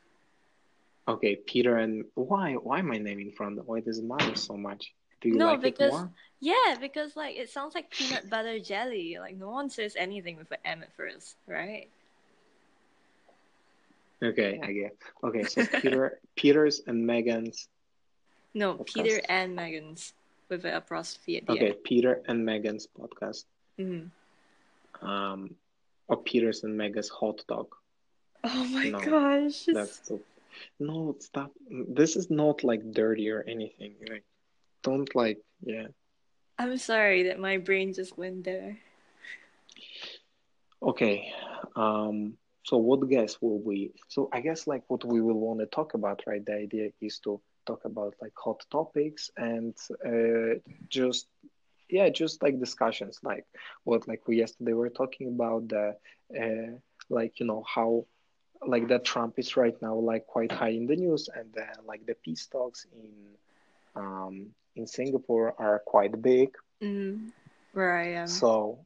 Okay, 1.07 1.37
Peter 1.37 1.77
and 1.79 2.05
why 2.15 2.55
why 2.55 2.81
my 2.81 2.97
name 2.97 3.21
in 3.21 3.31
front? 3.31 3.61
Why 3.69 3.81
does 3.81 3.99
it 3.99 4.05
matter 4.07 4.35
so 4.37 4.57
much? 4.57 4.95
Do 5.21 5.29
you 5.29 5.35
No, 5.37 5.49
like 5.53 5.61
because- 5.61 5.93
it 5.93 5.97
more? 5.97 6.11
Yeah, 6.41 6.77
because 6.81 7.15
like 7.15 7.37
it 7.37 7.51
sounds 7.51 7.75
like 7.75 7.91
peanut 7.91 8.29
butter 8.31 8.59
jelly. 8.59 9.17
Like 9.21 9.37
no 9.37 9.51
one 9.51 9.69
says 9.69 9.97
anything 9.99 10.37
with 10.37 10.51
an 10.51 10.59
M 10.65 10.83
at 10.83 10.93
first, 10.97 11.37
right? 11.47 11.89
Okay, 14.23 14.61
I 14.63 14.73
get. 14.73 14.97
Okay, 15.23 15.43
so 15.45 15.65
Peter 15.81 16.19
Peter's 16.37 16.81
and 16.87 17.07
Megan's. 17.07 17.69
No, 18.55 18.75
Podcast. 18.79 18.95
Peter 18.95 19.21
and 19.29 19.55
Megan's 19.57 20.13
with 20.49 20.65
an 20.65 20.75
apostrophe 20.75 21.39
at 21.39 21.47
the 21.47 21.53
Okay, 21.53 21.73
Peter 21.85 22.23
and 22.27 22.45
Megan's 22.45 22.87
podcast. 22.87 23.45
end. 23.79 24.11
Mhm. 25.03 25.07
Um, 25.07 25.57
or 26.09 26.23
Peter's 26.23 26.63
and 26.65 26.77
Megan's 26.77 27.09
hot 27.09 27.45
dog. 27.49 27.75
Oh 28.45 28.65
my 28.69 28.91
No, 28.91 29.01
gosh. 29.01 29.65
That's 29.67 30.07
so. 30.07 30.21
No, 30.79 31.17
stop. 31.19 31.51
This 31.69 32.15
is 32.17 32.31
not 32.31 32.63
like 32.63 32.93
dirty 32.93 33.31
or 33.31 33.43
anything. 33.43 33.97
Like, 34.09 34.25
don't 34.83 35.13
like. 35.17 35.41
Yeah. 35.63 35.89
I'm 36.59 36.77
sorry 36.79 37.25
that 37.25 37.41
my 37.41 37.57
brain 37.59 37.93
just 37.93 38.17
went 38.17 38.45
there. 38.45 38.79
Okay. 40.83 41.33
Um. 41.75 42.37
So 42.65 42.79
what 42.79 43.09
guess 43.09 43.41
will 43.43 43.59
we? 43.59 43.93
So 44.09 44.29
I 44.33 44.41
guess 44.41 44.67
like 44.67 44.85
what 44.89 45.05
we 45.05 45.21
will 45.21 45.39
want 45.41 45.61
to 45.61 45.67
talk 45.67 45.95
about, 45.95 46.23
right? 46.27 46.45
The 46.45 46.55
idea 46.55 46.91
is 47.01 47.19
to 47.21 47.41
talk 47.67 47.85
about 47.85 48.15
like 48.21 48.33
hot 48.37 48.65
topics 48.71 49.31
and 49.37 49.75
uh, 50.05 50.59
just 50.89 51.27
yeah, 51.89 52.09
just 52.09 52.43
like 52.43 52.59
discussions, 52.59 53.21
like 53.23 53.45
what 53.85 54.09
like 54.09 54.27
we 54.27 54.39
yesterday 54.39 54.73
were 54.73 54.91
talking 54.91 55.29
about 55.29 55.69
the 55.69 55.97
uh, 56.39 56.73
like 57.11 57.39
you 57.41 57.47
know 57.47 57.63
how 57.63 58.05
like 58.67 58.89
that 58.89 59.05
Trump 59.05 59.39
is 59.39 59.57
right 59.57 59.77
now 59.83 59.95
like 59.95 60.27
quite 60.27 60.53
high 60.53 60.71
in 60.71 60.87
the 60.87 60.97
news, 60.97 61.29
and 61.35 61.53
then 61.55 61.75
like 61.87 62.07
the 62.07 62.15
peace 62.25 62.47
talks 62.47 62.87
in 62.95 63.13
um 63.97 64.47
in 64.77 64.87
Singapore 64.87 65.55
are 65.59 65.81
quite 65.87 66.21
big. 66.23 66.51
Mm, 66.83 67.31
where 67.73 67.97
I 67.97 68.07
am. 68.23 68.27
So 68.27 68.79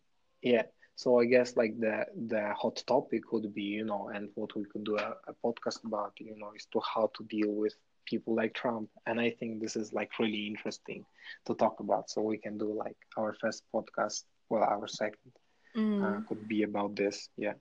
yeah, 0.42 0.62
so 0.96 1.20
I 1.20 1.26
guess 1.26 1.56
like 1.56 1.78
the 1.78 2.06
the 2.28 2.52
hot 2.54 2.82
topic 2.86 3.32
would 3.32 3.54
be, 3.54 3.62
you 3.62 3.84
know, 3.84 4.10
and 4.12 4.28
what 4.34 4.54
we 4.56 4.64
could 4.64 4.84
do 4.84 4.96
a, 4.98 5.14
a 5.28 5.34
podcast 5.44 5.84
about, 5.84 6.12
you 6.18 6.36
know, 6.36 6.52
is 6.54 6.66
to 6.72 6.80
how 6.80 7.10
to 7.16 7.24
deal 7.24 7.52
with 7.52 7.74
people 8.10 8.34
like 8.34 8.54
Trump. 8.54 8.88
And 9.06 9.20
I 9.20 9.30
think 9.30 9.60
this 9.60 9.76
is 9.76 9.92
like 9.92 10.10
really 10.18 10.46
interesting 10.48 11.04
to 11.46 11.54
talk 11.54 11.80
about. 11.80 12.10
So 12.10 12.22
we 12.22 12.38
can 12.38 12.58
do 12.58 12.72
like 12.72 12.96
our 13.18 13.34
first 13.40 13.62
podcast, 13.74 14.24
well, 14.50 14.64
our 14.64 14.88
second 14.88 15.32
Mm. 15.76 16.16
uh, 16.16 16.20
could 16.28 16.48
be 16.48 16.62
about 16.62 16.96
this. 16.96 17.28
Yeah. 17.36 17.54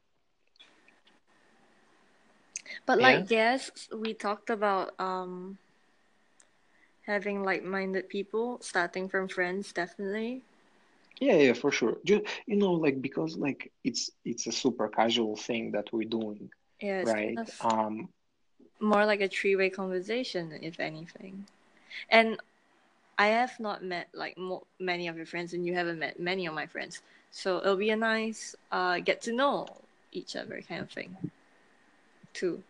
But 2.85 2.99
Yeah. 2.99 3.01
like 3.01 3.29
yes, 3.29 3.89
we 3.95 4.13
talked 4.13 4.49
about 4.49 4.99
um 4.99 5.57
having 7.07 7.43
like-minded 7.43 8.09
people, 8.09 8.59
starting 8.61 9.07
from 9.09 9.27
friends, 9.27 9.71
definitely. 9.73 10.43
Yeah, 11.19 11.35
yeah, 11.37 11.53
for 11.53 11.71
sure. 11.71 11.97
Just 12.05 12.23
you 12.47 12.57
know, 12.57 12.73
like 12.73 13.01
because 13.01 13.37
like 13.37 13.71
it's 13.83 14.11
it's 14.25 14.47
a 14.47 14.51
super 14.51 14.87
casual 14.89 15.35
thing 15.35 15.71
that 15.71 15.87
we're 15.91 16.07
doing, 16.09 16.49
Yeah, 16.81 17.03
right? 17.03 17.37
of 17.37 17.49
Um, 17.61 18.09
more 18.79 19.05
like 19.05 19.21
a 19.21 19.27
three-way 19.27 19.69
conversation, 19.69 20.57
if 20.61 20.79
anything. 20.79 21.45
And 22.09 22.37
I 23.17 23.27
have 23.27 23.59
not 23.59 23.83
met 23.83 24.07
like 24.13 24.37
mo- 24.37 24.67
many 24.79 25.07
of 25.07 25.17
your 25.17 25.25
friends, 25.25 25.53
and 25.53 25.65
you 25.65 25.73
haven't 25.73 25.99
met 25.99 26.19
many 26.19 26.45
of 26.45 26.53
my 26.53 26.67
friends. 26.67 27.01
So 27.31 27.57
it'll 27.57 27.75
be 27.75 27.89
a 27.89 27.95
nice 27.95 28.55
uh, 28.71 28.99
get 28.99 29.21
to 29.23 29.33
know 29.33 29.67
each 30.11 30.35
other 30.35 30.61
kind 30.67 30.81
of 30.81 30.89
thing, 30.91 31.15
too. 32.33 32.63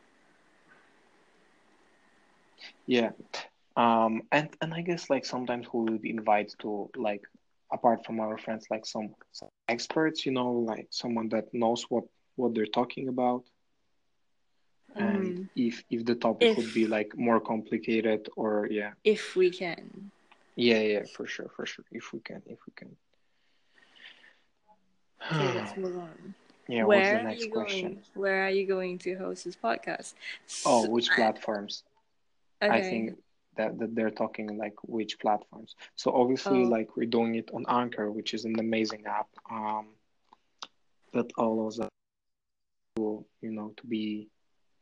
Yeah. 2.86 3.12
Um, 3.76 4.24
and 4.32 4.50
and 4.62 4.74
I 4.74 4.82
guess 4.82 5.10
like 5.10 5.26
sometimes 5.26 5.68
we 5.72 5.92
would 5.92 6.06
invite 6.06 6.54
to 6.60 6.90
like 6.96 7.22
apart 7.72 8.06
from 8.06 8.20
our 8.20 8.38
friends 8.38 8.66
like 8.72 8.86
some, 8.86 9.14
some 9.32 9.50
experts, 9.68 10.26
you 10.26 10.32
know, 10.32 10.52
like 10.52 10.88
someone 10.90 11.30
that 11.30 11.54
knows 11.54 11.84
what 11.90 12.06
what 12.38 12.56
they're 12.56 12.66
talking 12.66 13.10
about. 13.10 13.44
And 14.98 15.36
Mm, 15.38 15.50
if 15.56 15.84
if 15.90 16.06
the 16.06 16.16
topic 16.16 16.58
would 16.58 16.74
be 16.74 16.88
like 16.88 17.16
more 17.18 17.40
complicated 17.40 18.30
or 18.36 18.68
yeah. 18.72 18.94
if 19.04 19.36
we 19.36 19.50
can. 19.52 20.12
Yeah, 20.56 20.82
yeah, 20.82 21.04
for 21.16 21.28
sure, 21.28 21.50
for 21.56 21.66
sure. 21.68 21.86
If 21.92 22.14
we 22.14 22.20
can, 22.20 22.42
if 22.48 22.60
we 22.66 22.74
can. 22.76 22.96
Okay, 25.32 25.60
let's 25.60 25.78
move 25.84 25.98
on. 25.98 26.34
Yeah, 26.68 26.84
what's 26.86 27.10
the 27.10 27.16
Where 27.16 27.20
are 27.20 27.24
next 27.24 27.46
you 27.46 27.52
question? 27.52 27.94
going? 27.94 28.04
Where 28.16 28.46
are 28.48 28.50
you 28.50 28.66
going 28.66 28.98
to 29.00 29.16
host 29.16 29.46
this 29.46 29.56
podcast? 29.56 30.16
Oh, 30.66 30.90
which 30.90 31.10
platforms? 31.12 31.84
I 32.62 32.82
think 32.82 33.14
that, 33.56 33.78
that 33.80 33.96
they're 33.96 34.10
talking 34.10 34.58
like 34.58 34.74
which 34.84 35.20
platforms. 35.20 35.76
So 35.96 36.12
obviously, 36.12 36.66
Oh. 36.66 36.70
like 36.70 36.98
we're 36.98 37.06
doing 37.06 37.36
it 37.36 37.50
on 37.54 37.66
Anchor, 37.68 38.12
which 38.12 38.34
is 38.34 38.46
an 38.46 38.60
amazing 38.60 39.06
app 39.06 39.28
um, 39.52 39.90
that 41.14 41.32
allows 41.38 41.80
us 41.80 41.90
to, 42.96 43.24
you 43.42 43.52
know, 43.52 43.74
to 43.78 43.86
be 43.88 44.28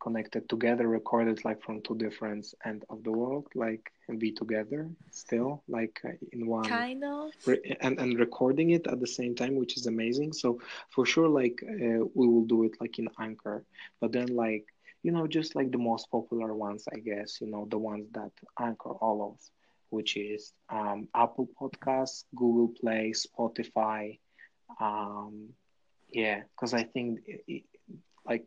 connected 0.05 0.43
together, 0.49 0.87
recorded 0.87 1.37
like 1.47 1.61
from 1.65 1.81
two 1.81 1.95
different 2.05 2.43
ends 2.69 2.85
of 2.93 3.03
the 3.03 3.11
world, 3.21 3.47
like 3.55 3.83
and 4.07 4.19
be 4.19 4.31
together 4.31 4.81
still, 5.11 5.51
like 5.77 5.95
uh, 6.05 6.11
in 6.33 6.41
one 6.47 6.75
Kind 6.75 7.03
of. 7.03 7.33
re- 7.47 7.77
and 7.85 7.95
and 8.03 8.19
recording 8.25 8.69
it 8.77 8.85
at 8.93 8.99
the 8.99 9.11
same 9.19 9.33
time, 9.35 9.55
which 9.61 9.75
is 9.79 9.85
amazing. 9.87 10.31
So 10.33 10.59
for 10.93 11.05
sure, 11.13 11.29
like 11.41 11.57
uh, 11.63 12.01
we 12.19 12.25
will 12.31 12.47
do 12.55 12.63
it 12.67 12.73
like 12.81 12.95
in 12.99 13.07
Anchor, 13.27 13.59
but 14.01 14.11
then 14.13 14.27
like 14.45 14.65
you 15.03 15.11
know 15.15 15.27
just 15.37 15.55
like 15.55 15.71
the 15.71 15.85
most 15.91 16.05
popular 16.11 16.51
ones, 16.67 16.83
I 16.95 16.99
guess 17.09 17.29
you 17.41 17.47
know 17.53 17.63
the 17.69 17.79
ones 17.91 18.07
that 18.19 18.31
Anchor 18.67 18.93
all 19.05 19.19
of 19.29 19.35
which 19.89 20.17
is 20.17 20.53
um, 20.69 21.07
Apple 21.15 21.47
Podcasts, 21.59 22.23
Google 22.35 22.69
Play, 22.79 23.13
Spotify, 23.25 24.19
um, 24.79 25.49
yeah, 26.09 26.41
because 26.51 26.73
I 26.73 26.83
think 26.83 27.19
it, 27.25 27.41
it, 27.47 27.63
like 28.25 28.45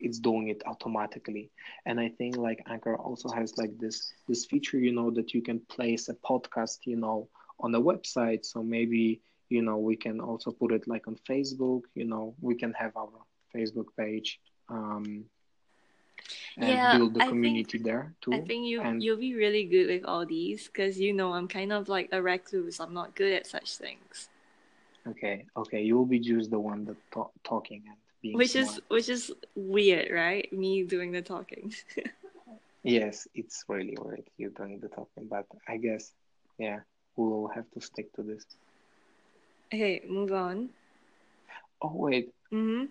it's 0.00 0.18
doing 0.18 0.48
it 0.48 0.62
automatically 0.66 1.50
and 1.86 2.00
i 2.00 2.08
think 2.08 2.36
like 2.36 2.62
anchor 2.68 2.96
also 2.96 3.28
has 3.30 3.56
like 3.58 3.70
this 3.78 4.12
this 4.28 4.44
feature 4.46 4.78
you 4.78 4.92
know 4.92 5.10
that 5.10 5.32
you 5.34 5.42
can 5.42 5.60
place 5.70 6.08
a 6.08 6.14
podcast 6.14 6.78
you 6.84 6.96
know 6.96 7.28
on 7.60 7.74
a 7.74 7.80
website 7.80 8.44
so 8.44 8.62
maybe 8.62 9.20
you 9.48 9.62
know 9.62 9.76
we 9.76 9.96
can 9.96 10.20
also 10.20 10.50
put 10.50 10.72
it 10.72 10.86
like 10.88 11.06
on 11.08 11.16
facebook 11.28 11.82
you 11.94 12.04
know 12.04 12.34
we 12.40 12.54
can 12.54 12.72
have 12.72 12.96
our 12.96 13.08
facebook 13.54 13.86
page 13.98 14.38
um 14.68 15.24
and 16.58 16.76
Yeah, 16.76 16.90
build 16.90 17.14
the 17.14 17.20
I 17.20 17.26
think 17.26 17.30
community 17.30 17.78
there 17.78 18.14
too. 18.20 18.36
I 18.36 18.40
think 18.40 18.66
you 18.66 18.82
and 18.82 19.02
you'll 19.02 19.16
be 19.16 19.34
really 19.34 19.64
good 19.64 19.88
with 19.88 20.04
all 20.04 20.26
these 20.26 20.66
because 20.68 20.98
you 21.00 21.12
know 21.12 21.32
I'm 21.34 21.48
kind 21.48 21.72
of 21.72 21.88
like 21.88 22.08
a 22.12 22.22
recluse. 22.22 22.80
I'm 22.80 22.94
not 22.94 23.14
good 23.14 23.32
at 23.32 23.46
such 23.46 23.76
things. 23.76 24.28
okay 25.08 25.46
okay 25.56 25.82
you 25.82 25.96
will 25.96 26.06
be 26.06 26.18
just 26.20 26.50
the 26.50 26.58
one 26.60 26.84
that 26.84 26.96
ta- 27.12 27.30
talking 27.44 27.82
and 27.88 27.98
being 28.28 28.38
Which 28.38 28.56
is 28.56 28.80
which 28.88 29.08
is 29.08 29.32
weird, 29.54 30.10
right? 30.12 30.52
Me 30.52 30.84
doing 30.84 31.12
the 31.12 31.22
talking. 31.22 31.74
yes 32.84 33.26
it's 33.34 33.64
really 33.68 33.96
weird 34.00 34.24
you 34.36 34.50
doing 34.50 34.78
the 34.80 34.88
talking 34.88 35.26
but 35.28 35.46
i 35.68 35.76
guess 35.76 36.12
yeah 36.58 36.80
we'll 37.16 37.48
have 37.48 37.68
to 37.72 37.80
stick 37.80 38.12
to 38.14 38.22
this 38.22 38.44
okay, 39.74 40.02
move 40.08 40.32
on. 40.32 40.70
oh 41.82 41.92
wait 41.94 42.30
Mm-hmm. 42.52 42.86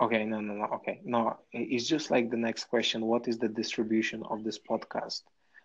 Okay, 0.00 0.24
no, 0.24 0.40
no, 0.40 0.54
no. 0.54 0.64
Okay, 0.76 1.00
no. 1.04 1.38
It's 1.52 1.86
just 1.86 2.10
like 2.10 2.30
the 2.30 2.36
next 2.36 2.64
question. 2.64 3.06
What 3.06 3.28
is 3.28 3.38
the 3.38 3.48
distribution 3.48 4.22
of 4.30 4.44
this 4.44 4.58
podcast? 4.58 5.22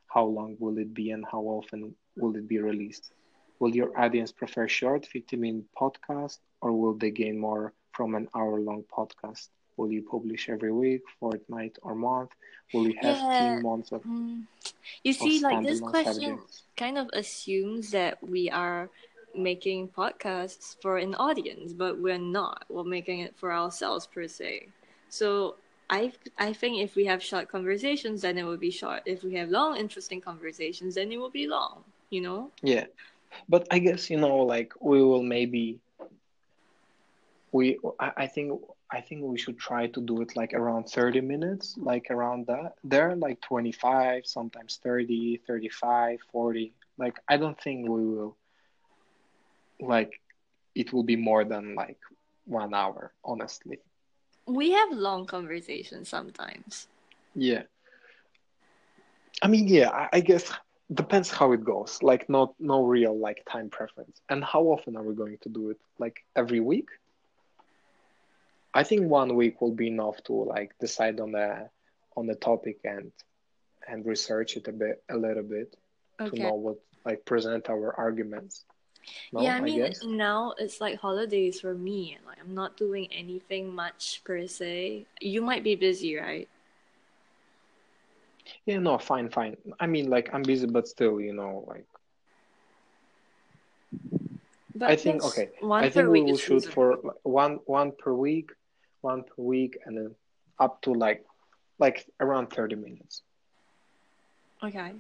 How 0.08 0.26
long 0.26 0.56
will 0.60 0.78
it 0.78 0.94
be 0.94 1.12
and 1.12 1.26
how 1.32 1.42
often 1.42 1.96
will 2.16 2.36
it 2.36 2.48
be 2.48 2.60
released? 2.60 3.12
Will 3.60 3.76
your 3.76 3.98
audience 4.00 4.32
prefer 4.32 4.68
short 4.68 5.06
15 5.06 5.40
minute 5.40 5.66
podcast 5.80 6.40
or 6.62 6.72
will 6.74 6.94
they 6.94 7.12
gain 7.12 7.38
more 7.38 7.74
from 7.92 8.16
an 8.16 8.28
hour 8.36 8.60
long 8.60 8.84
podcast? 8.84 9.50
Will 9.78 9.92
you 9.92 10.02
publish 10.02 10.50
every 10.50 10.72
week, 10.72 11.02
fortnight, 11.20 11.78
or 11.82 11.96
month? 11.96 12.32
Will 12.74 12.88
you 12.88 12.96
have 13.02 13.16
Yeah. 13.18 13.38
10 13.38 13.64
months 13.64 13.92
of, 13.92 14.04
Mm. 14.04 14.46
You 15.04 15.14
see, 15.14 15.40
like 15.40 15.64
this 15.64 15.80
question 15.80 16.14
subjects? 16.14 16.64
kind 16.78 16.98
of 16.98 17.10
assumes 17.14 17.92
that 17.92 18.22
we 18.24 18.50
are 18.50 18.90
making 19.36 19.90
podcasts 19.90 20.76
for 20.82 20.98
an 20.98 21.16
audience, 21.16 21.74
but 21.74 22.00
we're 22.00 22.18
not. 22.18 22.66
We're 22.70 22.84
making 22.84 23.20
it 23.20 23.36
for 23.38 23.54
ourselves 23.54 24.08
per 24.08 24.28
se. 24.28 24.68
So 25.10 25.56
I 25.90 26.12
I 26.38 26.54
think 26.54 26.80
if 26.80 26.96
we 26.96 27.06
have 27.06 27.22
short 27.24 27.48
conversations, 27.50 28.22
then 28.22 28.38
it 28.38 28.44
will 28.44 28.58
be 28.58 28.72
short. 28.72 29.04
If 29.06 29.24
we 29.24 29.36
have 29.36 29.50
long, 29.50 29.78
interesting 29.78 30.22
conversations, 30.22 30.96
then 30.96 31.12
it 31.12 31.18
will 31.18 31.30
be 31.32 31.48
long. 31.48 31.84
You 32.10 32.22
know? 32.22 32.52
Yeah, 32.64 32.86
but 33.48 33.68
I 33.72 33.80
guess, 33.80 34.10
you 34.10 34.18
know, 34.18 34.38
like 34.38 34.74
we 34.82 35.02
will 35.04 35.24
maybe 35.24 35.80
we 37.52 37.80
I, 38.00 38.12
I 38.18 38.28
think 38.28 38.62
I 38.92 39.02
think 39.02 39.24
we 39.24 39.38
should 39.38 39.60
try 39.60 39.88
to 39.88 40.02
do 40.02 40.22
it 40.22 40.36
like 40.36 40.54
around 40.54 40.86
30 40.86 41.22
minutes, 41.22 41.76
like 41.78 42.08
around 42.10 42.48
that. 42.48 42.74
There 42.84 43.12
are 43.12 43.16
like 43.16 43.40
25, 43.42 44.26
sometimes 44.26 44.80
30, 44.84 45.42
35, 45.46 46.20
40. 46.32 46.74
Like 46.98 47.18
I 47.28 47.38
don't 47.38 47.60
think 47.62 47.88
we 47.88 48.06
will 48.06 48.38
like 49.80 50.20
it 50.76 50.92
will 50.94 51.04
be 51.04 51.16
more 51.16 51.44
than 51.44 51.76
like 51.76 52.00
one 52.46 52.74
hour, 52.74 53.14
honestly. 53.24 53.80
We 54.48 54.72
have 54.72 54.92
long 54.92 55.26
conversations 55.26 56.10
sometimes. 56.10 56.88
Yeah. 57.36 57.64
I 59.42 59.48
mean, 59.48 59.68
yeah, 59.68 59.90
I, 59.90 60.10
I 60.14 60.20
guess 60.22 60.52
depends 60.94 61.30
how 61.32 61.52
it 61.54 61.64
goes. 61.64 62.02
Like 62.02 62.30
not 62.30 62.54
no 62.60 62.84
real 62.86 63.18
like 63.18 63.44
time 63.50 63.70
preference. 63.70 64.22
And 64.30 64.44
how 64.44 64.64
often 64.64 64.96
are 64.98 65.04
we 65.04 65.16
going 65.16 65.38
to 65.42 65.50
do 65.50 65.70
it? 65.70 65.78
Like 66.00 66.24
every 66.36 66.60
week? 66.60 66.90
I 68.74 68.84
think 68.84 69.10
one 69.10 69.36
week 69.36 69.62
will 69.62 69.74
be 69.74 69.88
enough 69.88 70.22
to 70.24 70.34
like 70.34 70.78
decide 70.80 71.20
on 71.20 71.32
the 71.32 71.70
on 72.16 72.28
the 72.28 72.36
topic 72.36 72.80
and 72.84 73.12
and 73.88 74.06
research 74.06 74.58
it 74.58 74.68
a 74.68 74.72
bit 74.74 75.04
a 75.10 75.18
little 75.18 75.44
bit 75.44 75.76
to 76.26 76.36
know 76.38 76.54
what 76.54 76.78
like 77.06 77.26
present 77.26 77.70
our 77.70 77.94
arguments. 77.98 78.66
No, 79.32 79.42
Yeah, 79.42 79.56
I 79.56 79.60
I 79.60 79.62
mean 79.62 79.76
guess. 79.76 80.04
now 80.04 80.54
it's 80.58 80.80
like 80.82 81.00
holidays 81.00 81.60
for 81.62 81.74
me. 81.74 82.18
Like 82.26 82.38
I'm 82.40 82.54
not 82.54 82.78
doing 82.78 83.08
anything 83.12 83.74
much 83.74 84.22
per 84.24 84.48
se. 84.48 85.08
You 85.22 85.42
might 85.42 85.64
be 85.64 85.76
busy, 85.76 86.16
right? 86.16 86.50
Yeah, 88.66 88.80
no, 88.80 88.98
fine, 88.98 89.30
fine. 89.30 89.58
I 89.80 89.88
mean, 89.88 90.10
like 90.10 90.30
I'm 90.34 90.44
busy, 90.44 90.68
but 90.68 90.88
still, 90.88 91.20
you 91.20 91.34
know, 91.34 91.66
like 91.68 91.86
But 94.76 94.92
I 94.92 94.96
think 94.96 95.24
okay. 95.24 95.50
one 95.60 95.84
I 95.84 95.90
think 95.90 96.10
we 96.10 96.22
will 96.22 96.38
shoot 96.38 96.66
for 96.66 96.98
one 97.24 97.60
one 97.66 97.92
per 97.92 98.14
week, 98.14 98.52
one 99.02 99.24
per 99.24 99.44
week, 99.44 99.78
and 99.86 99.98
then 99.98 100.16
up 100.60 100.82
to 100.84 100.94
like 100.94 101.26
like 101.80 102.06
around 102.20 102.48
30 102.52 102.76
minutes. 102.76 103.24
Okay. 104.64 104.94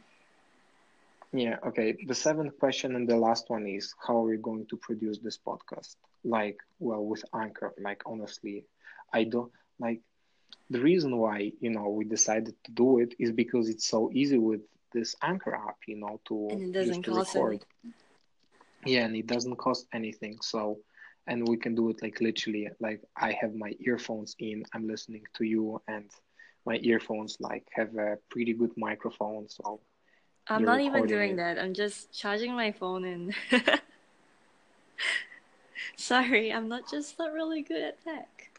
Yeah, 1.31 1.57
okay. 1.67 1.95
The 2.07 2.15
seventh 2.15 2.57
question 2.59 2.95
and 2.95 3.07
the 3.07 3.15
last 3.15 3.49
one 3.49 3.67
is 3.67 3.93
how 4.05 4.17
are 4.17 4.29
we 4.29 4.37
going 4.37 4.65
to 4.67 4.77
produce 4.77 5.19
this 5.19 5.37
podcast? 5.37 5.95
Like, 6.23 6.57
well, 6.79 7.05
with 7.05 7.23
Anchor, 7.35 7.73
like 7.79 8.01
honestly, 8.05 8.65
I 9.13 9.25
don't 9.25 9.51
like 9.79 10.01
the 10.69 10.79
reason 10.79 11.17
why, 11.17 11.51
you 11.59 11.69
know, 11.71 11.89
we 11.89 12.05
decided 12.05 12.55
to 12.63 12.71
do 12.71 12.99
it 12.99 13.15
is 13.19 13.31
because 13.31 13.69
it's 13.69 13.87
so 13.87 14.11
easy 14.13 14.37
with 14.37 14.61
this 14.93 15.15
Anchor 15.21 15.55
app, 15.55 15.77
you 15.87 15.97
know, 15.97 16.19
And 16.51 16.73
to 16.73 16.79
it 16.79 16.85
just 16.85 17.03
to 17.03 17.11
record. 17.11 17.51
anything. 17.53 17.93
Yeah, 18.85 19.05
and 19.05 19.15
it 19.15 19.27
doesn't 19.27 19.57
cost 19.57 19.87
anything. 19.93 20.37
So, 20.41 20.79
and 21.27 21.47
we 21.47 21.57
can 21.57 21.75
do 21.75 21.89
it 21.89 22.01
like 22.01 22.21
literally, 22.21 22.69
like 22.79 23.01
I 23.15 23.31
have 23.41 23.55
my 23.55 23.73
earphones 23.79 24.35
in, 24.39 24.63
I'm 24.73 24.87
listening 24.87 25.23
to 25.35 25.43
you, 25.43 25.81
and 25.87 26.09
my 26.65 26.77
earphones 26.81 27.37
like 27.39 27.67
have 27.71 27.95
a 27.97 28.17
pretty 28.29 28.53
good 28.53 28.71
microphone, 28.77 29.49
so 29.49 29.81
I'm 30.47 30.63
not 30.63 30.81
even 30.81 31.05
doing 31.07 31.31
it. 31.31 31.37
that. 31.37 31.59
I'm 31.59 31.73
just 31.73 32.11
charging 32.11 32.53
my 32.53 32.71
phone 32.71 33.05
and 33.05 33.35
sorry, 35.95 36.51
I'm 36.51 36.67
not 36.67 36.89
just 36.89 37.19
not 37.19 37.33
really 37.33 37.61
good 37.61 37.81
at 37.81 38.03
tech. 38.03 38.51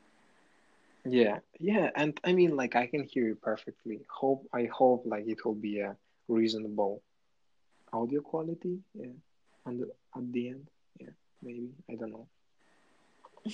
Yeah, 1.11 1.39
yeah, 1.59 1.91
and 1.97 2.19
I 2.25 2.33
mean, 2.33 2.57
like 2.57 2.77
I 2.77 2.87
can 2.87 3.05
hear 3.05 3.27
you 3.27 3.37
perfectly. 3.37 4.01
Hope 4.11 4.47
I 4.53 4.65
hope 4.65 5.05
like 5.07 5.27
it 5.27 5.45
will 5.45 5.55
be 5.55 5.81
a 5.81 5.97
reasonable 6.29 7.03
audio 7.93 8.21
quality. 8.21 8.79
Yeah, 8.95 9.13
and 9.67 9.83
at 10.17 10.33
the 10.33 10.49
end, 10.49 10.67
yeah, 11.01 11.11
maybe 11.43 11.71
I 11.91 11.97
don't 11.97 12.13
know. 12.13 12.29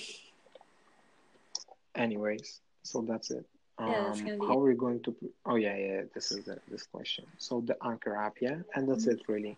Anyways, 1.95 2.61
so 2.83 3.01
that's 3.01 3.31
it. 3.31 3.45
Yeah, 3.79 4.01
that's 4.07 4.21
Um, 4.21 4.27
gonna 4.27 4.39
be 4.39 4.45
how 4.47 4.59
are 4.59 4.67
we 4.69 4.75
going 4.75 5.01
to? 5.03 5.15
Oh 5.45 5.55
yeah, 5.55 5.75
yeah. 5.77 6.01
This 6.13 6.31
is 6.31 6.45
the 6.45 6.59
this 6.67 6.83
question. 6.87 7.25
So 7.37 7.61
the 7.61 7.75
Anchor 7.83 8.15
app, 8.15 8.35
yeah, 8.41 8.61
and 8.75 8.87
that's 8.89 9.07
it 9.07 9.21
really. 9.27 9.57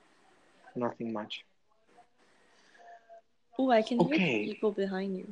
Nothing 0.75 1.13
much. 1.13 1.45
Oh, 3.57 3.69
I 3.71 3.81
can 3.81 3.99
hear 3.99 4.17
people 4.19 4.71
behind 4.71 5.17
you. 5.17 5.27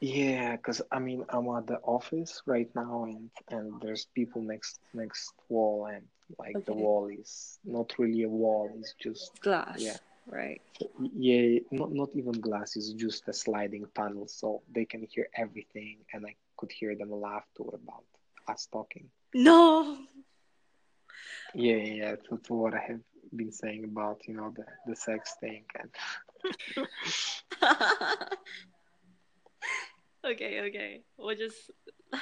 Yeah, 0.00 0.56
because 0.56 0.80
I 0.90 0.98
mean 0.98 1.24
I'm 1.28 1.48
at 1.50 1.66
the 1.66 1.78
office 1.82 2.42
right 2.46 2.70
now 2.74 3.04
and 3.04 3.30
and 3.50 3.80
there's 3.82 4.06
people 4.14 4.40
next 4.42 4.80
next 4.94 5.32
wall 5.48 5.86
and 5.92 6.04
like 6.38 6.64
the 6.64 6.72
wall 6.72 7.08
is 7.08 7.58
not 7.64 7.92
really 7.98 8.22
a 8.22 8.28
wall, 8.28 8.70
it's 8.78 8.94
just 8.98 9.40
Glass. 9.40 9.76
yeah. 9.78 9.96
Right. 10.26 10.60
Yeah, 11.16 11.58
not 11.72 11.92
not 11.92 12.10
even 12.14 12.32
glass, 12.32 12.76
it's 12.76 12.92
just 12.92 13.28
a 13.28 13.32
sliding 13.32 13.84
panel, 13.94 14.28
so 14.28 14.62
they 14.72 14.84
can 14.84 15.02
hear 15.10 15.28
everything 15.36 15.98
and 16.14 16.24
I 16.24 16.36
could 16.56 16.70
hear 16.72 16.94
them 16.94 17.10
laugh 17.10 17.44
too 17.56 17.68
about 17.74 18.04
us 18.48 18.68
talking. 18.70 19.10
No. 19.34 19.98
Yeah, 21.54 21.76
yeah, 21.76 22.14
to 22.16 22.54
what 22.54 22.74
I 22.74 22.84
have 22.88 23.00
been 23.34 23.52
saying 23.52 23.84
about, 23.84 24.20
you 24.26 24.34
know, 24.34 24.54
the 24.56 24.64
the 24.86 24.94
sex 24.94 25.34
thing 25.40 25.64
and 25.80 25.90
okay, 30.24 30.60
okay. 30.68 31.00
We'll 31.18 31.36
just. 31.36 31.70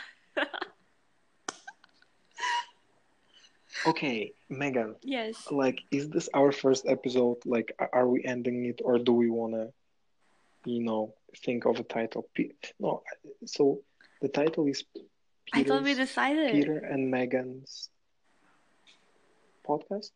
Okay, 3.86 4.32
Megan, 4.48 4.96
yes. 5.02 5.46
like 5.50 5.80
is 5.90 6.08
this 6.08 6.28
our 6.34 6.50
first 6.50 6.86
episode? 6.88 7.36
Like 7.44 7.72
are 7.92 8.08
we 8.08 8.24
ending 8.24 8.64
it 8.64 8.80
or 8.82 8.98
do 8.98 9.12
we 9.12 9.30
wanna, 9.30 9.68
you 10.64 10.82
know, 10.82 11.14
think 11.44 11.64
of 11.64 11.78
a 11.78 11.84
title? 11.84 12.28
No, 12.80 13.02
so 13.46 13.82
the 14.20 14.28
title 14.28 14.66
is 14.66 14.84
I 15.52 15.62
thought 15.62 15.84
we 15.84 15.94
decided. 15.94 16.52
Peter 16.52 16.78
and 16.78 17.10
Megan's 17.10 17.88
podcast? 19.66 20.10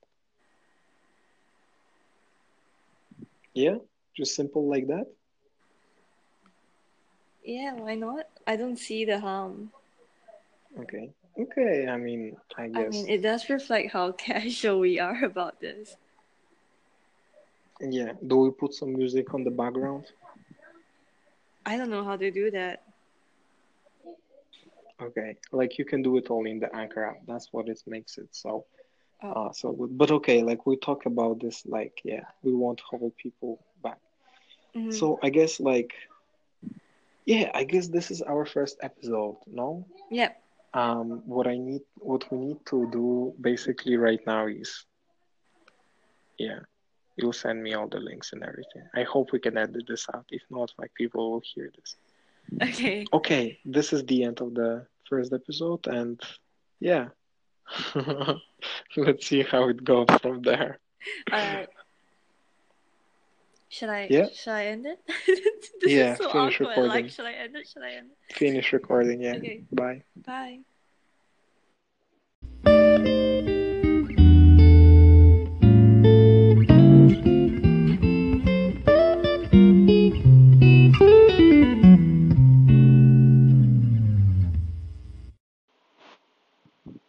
Yeah, 3.55 3.77
just 4.17 4.35
simple 4.35 4.69
like 4.69 4.89
that. 4.89 5.07
Yeah, 7.45 7.75
why 7.75 7.95
not? 7.95 8.27
I 8.47 8.57
don't 8.57 8.79
see 8.79 9.05
the 9.05 9.19
harm. 9.21 9.71
Okay. 10.79 11.11
Okay, 11.39 11.87
I 11.89 11.97
mean, 11.97 12.37
I 12.57 12.69
guess. 12.69 12.77
I 12.77 12.89
mean, 12.89 13.09
it 13.09 13.23
does 13.23 13.49
reflect 13.49 13.93
how 13.93 14.13
casual 14.27 14.81
we 14.81 14.99
are 15.01 15.25
about 15.25 15.61
this. 15.61 15.97
yeah. 17.81 18.13
Do 18.27 18.37
we 18.39 18.51
put 18.51 18.75
some 18.75 18.93
music 18.95 19.35
on 19.35 19.45
the 19.45 19.51
background? 19.51 20.07
I 21.67 21.77
don't 21.77 21.91
know 21.91 22.05
how 22.05 22.17
to 22.17 22.31
do 22.31 22.51
that. 22.51 22.83
Okay, 25.01 25.37
like 25.51 25.79
you 25.79 25.85
can 25.85 26.03
do 26.03 26.17
it 26.17 26.31
all 26.31 26.47
in 26.47 26.61
the 26.61 26.75
Anchor 26.75 27.05
app. 27.05 27.17
That's 27.27 27.49
what 27.53 27.69
it 27.69 27.81
makes 27.87 28.19
it 28.19 28.29
so 28.33 28.67
Oh. 29.23 29.31
uh 29.49 29.53
so 29.53 29.73
good. 29.73 29.97
But 29.99 30.11
okay, 30.11 30.43
like 30.43 30.67
we 30.67 30.77
talk 30.77 31.07
about 31.07 31.41
this, 31.41 31.65
like 31.67 32.01
yeah, 32.05 32.25
we 32.43 32.53
won't 32.55 32.81
hold 32.81 33.17
people 33.17 33.65
back. 33.83 33.99
Mhm. 34.77 34.93
So 34.93 35.19
I 35.23 35.31
guess 35.31 35.61
like 35.61 35.93
yeah, 37.25 37.51
I 37.55 37.65
guess 37.65 37.89
this 37.89 38.11
is 38.11 38.23
our 38.23 38.45
first 38.45 38.79
episode, 38.83 39.37
no? 39.47 39.87
Yep. 40.11 40.39
Um, 40.75 41.23
what 41.27 41.47
I 41.47 41.59
need, 41.59 41.83
what 41.97 42.31
we 42.33 42.39
need 42.39 42.67
to 42.67 42.89
do 42.91 43.35
basically 43.41 43.97
right 43.97 44.21
now 44.27 44.47
is 44.47 44.87
yeah, 46.39 46.61
you'll 47.17 47.33
send 47.33 47.63
me 47.63 47.75
all 47.75 47.89
the 47.89 48.01
links 48.01 48.33
and 48.33 48.43
everything. 48.43 48.83
I 48.95 49.03
hope 49.03 49.33
we 49.33 49.39
can 49.39 49.59
edit 49.59 49.85
this 49.87 50.07
out. 50.15 50.25
If 50.31 50.43
not, 50.51 50.73
like 50.79 50.93
people 50.95 51.33
will 51.33 51.43
hear 51.55 51.71
this. 51.77 51.97
Okay. 52.63 53.05
Okay, 53.13 53.59
this 53.65 53.93
is 53.93 54.05
the 54.05 54.25
end 54.25 54.41
of 54.41 54.55
the 54.55 54.87
first 55.09 55.33
episode, 55.33 55.87
and 55.87 56.21
yeah, 56.81 57.09
let's 58.97 59.27
see 59.27 59.43
how 59.43 59.69
it 59.69 59.85
goes 59.85 60.09
from 60.21 60.43
there. 60.43 60.81
Alright. 61.31 61.69
Should 63.73 63.89
I? 63.89 64.07
Yeah. 64.11 64.29
Should 64.35 64.53
I 64.53 64.67
end 64.67 64.85
it? 64.85 65.01
this 65.81 65.91
Yeah, 65.91 66.13
is 66.13 66.19
so 66.19 66.31
finish 66.31 66.61
awkward. 66.61 66.69
recording. 66.69 66.91
Like, 67.05 67.09
should 67.11 67.25
I 67.25 67.33
end 67.33 67.57
it? 67.57 67.67
Should 67.67 67.83
I 67.83 67.93
end 67.95 68.11
it? 68.29 68.37
Finish 68.37 68.71
recording, 68.75 69.23
yeah. 69.23 69.37
Okay. 69.37 69.65
Bye. 69.73 70.03
Bye. 70.15 70.59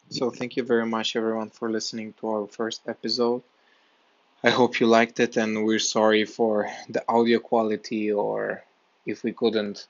So 0.10 0.30
thank 0.30 0.56
you 0.58 0.64
very 0.64 0.86
much 0.86 1.16
everyone 1.16 1.50
for 1.50 1.70
listening 1.70 2.14
to 2.20 2.28
our 2.30 2.48
first 2.48 2.82
episode. 2.88 3.42
I 4.46 4.50
hope 4.50 4.82
you 4.82 4.88
liked 4.88 5.22
it 5.22 5.38
and 5.38 5.64
we're 5.64 5.80
sorry 5.80 6.26
for 6.26 6.70
the 6.90 7.02
audio 7.08 7.40
quality 7.40 8.12
or 8.12 8.62
if 9.06 9.24
we 9.24 9.32
couldn't 9.32 9.88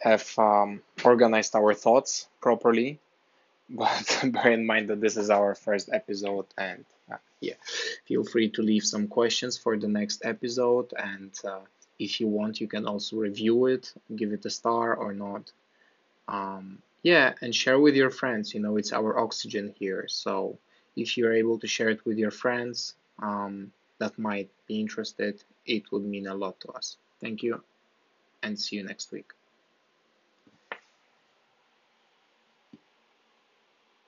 have 0.00 0.38
um, 0.38 0.82
organized 1.02 1.56
our 1.56 1.72
thoughts 1.72 2.28
properly. 2.42 3.00
But 3.70 4.22
bear 4.22 4.52
in 4.52 4.66
mind 4.66 4.90
that 4.90 5.00
this 5.00 5.16
is 5.16 5.30
our 5.30 5.54
first 5.54 5.88
episode 5.90 6.44
and 6.58 6.84
uh, 7.10 7.16
yeah, 7.40 7.54
feel 8.04 8.22
free 8.22 8.50
to 8.50 8.60
leave 8.60 8.84
some 8.84 9.08
questions 9.08 9.56
for 9.56 9.78
the 9.78 9.88
next 9.88 10.26
episode 10.26 10.92
and 10.98 11.32
uh, 11.42 11.64
if 11.98 12.20
you 12.20 12.28
want 12.28 12.60
you 12.60 12.68
can 12.68 12.84
also 12.84 13.16
review 13.16 13.64
it, 13.64 13.94
give 14.14 14.32
it 14.34 14.44
a 14.44 14.50
star 14.50 14.94
or 14.94 15.14
not. 15.14 15.50
Um, 16.28 16.82
yeah, 17.02 17.32
and 17.40 17.54
share 17.54 17.80
with 17.80 17.96
your 17.96 18.10
friends. 18.10 18.52
You 18.52 18.60
know, 18.60 18.76
it's 18.76 18.92
our 18.92 19.18
oxygen 19.18 19.74
here. 19.78 20.04
So 20.08 20.58
if 20.96 21.16
you're 21.16 21.32
able 21.32 21.58
to 21.60 21.66
share 21.66 21.88
it 21.88 22.04
with 22.04 22.18
your 22.18 22.30
friends 22.30 22.94
um, 23.20 23.72
that 23.98 24.18
might 24.18 24.50
be 24.66 24.80
interested, 24.80 25.42
it 25.66 25.90
would 25.92 26.04
mean 26.04 26.26
a 26.26 26.34
lot 26.34 26.60
to 26.60 26.68
us. 26.72 26.96
Thank 27.20 27.42
you, 27.42 27.62
and 28.42 28.58
see 28.58 28.76
you 28.76 28.84
next 28.84 29.12
week. 29.12 29.32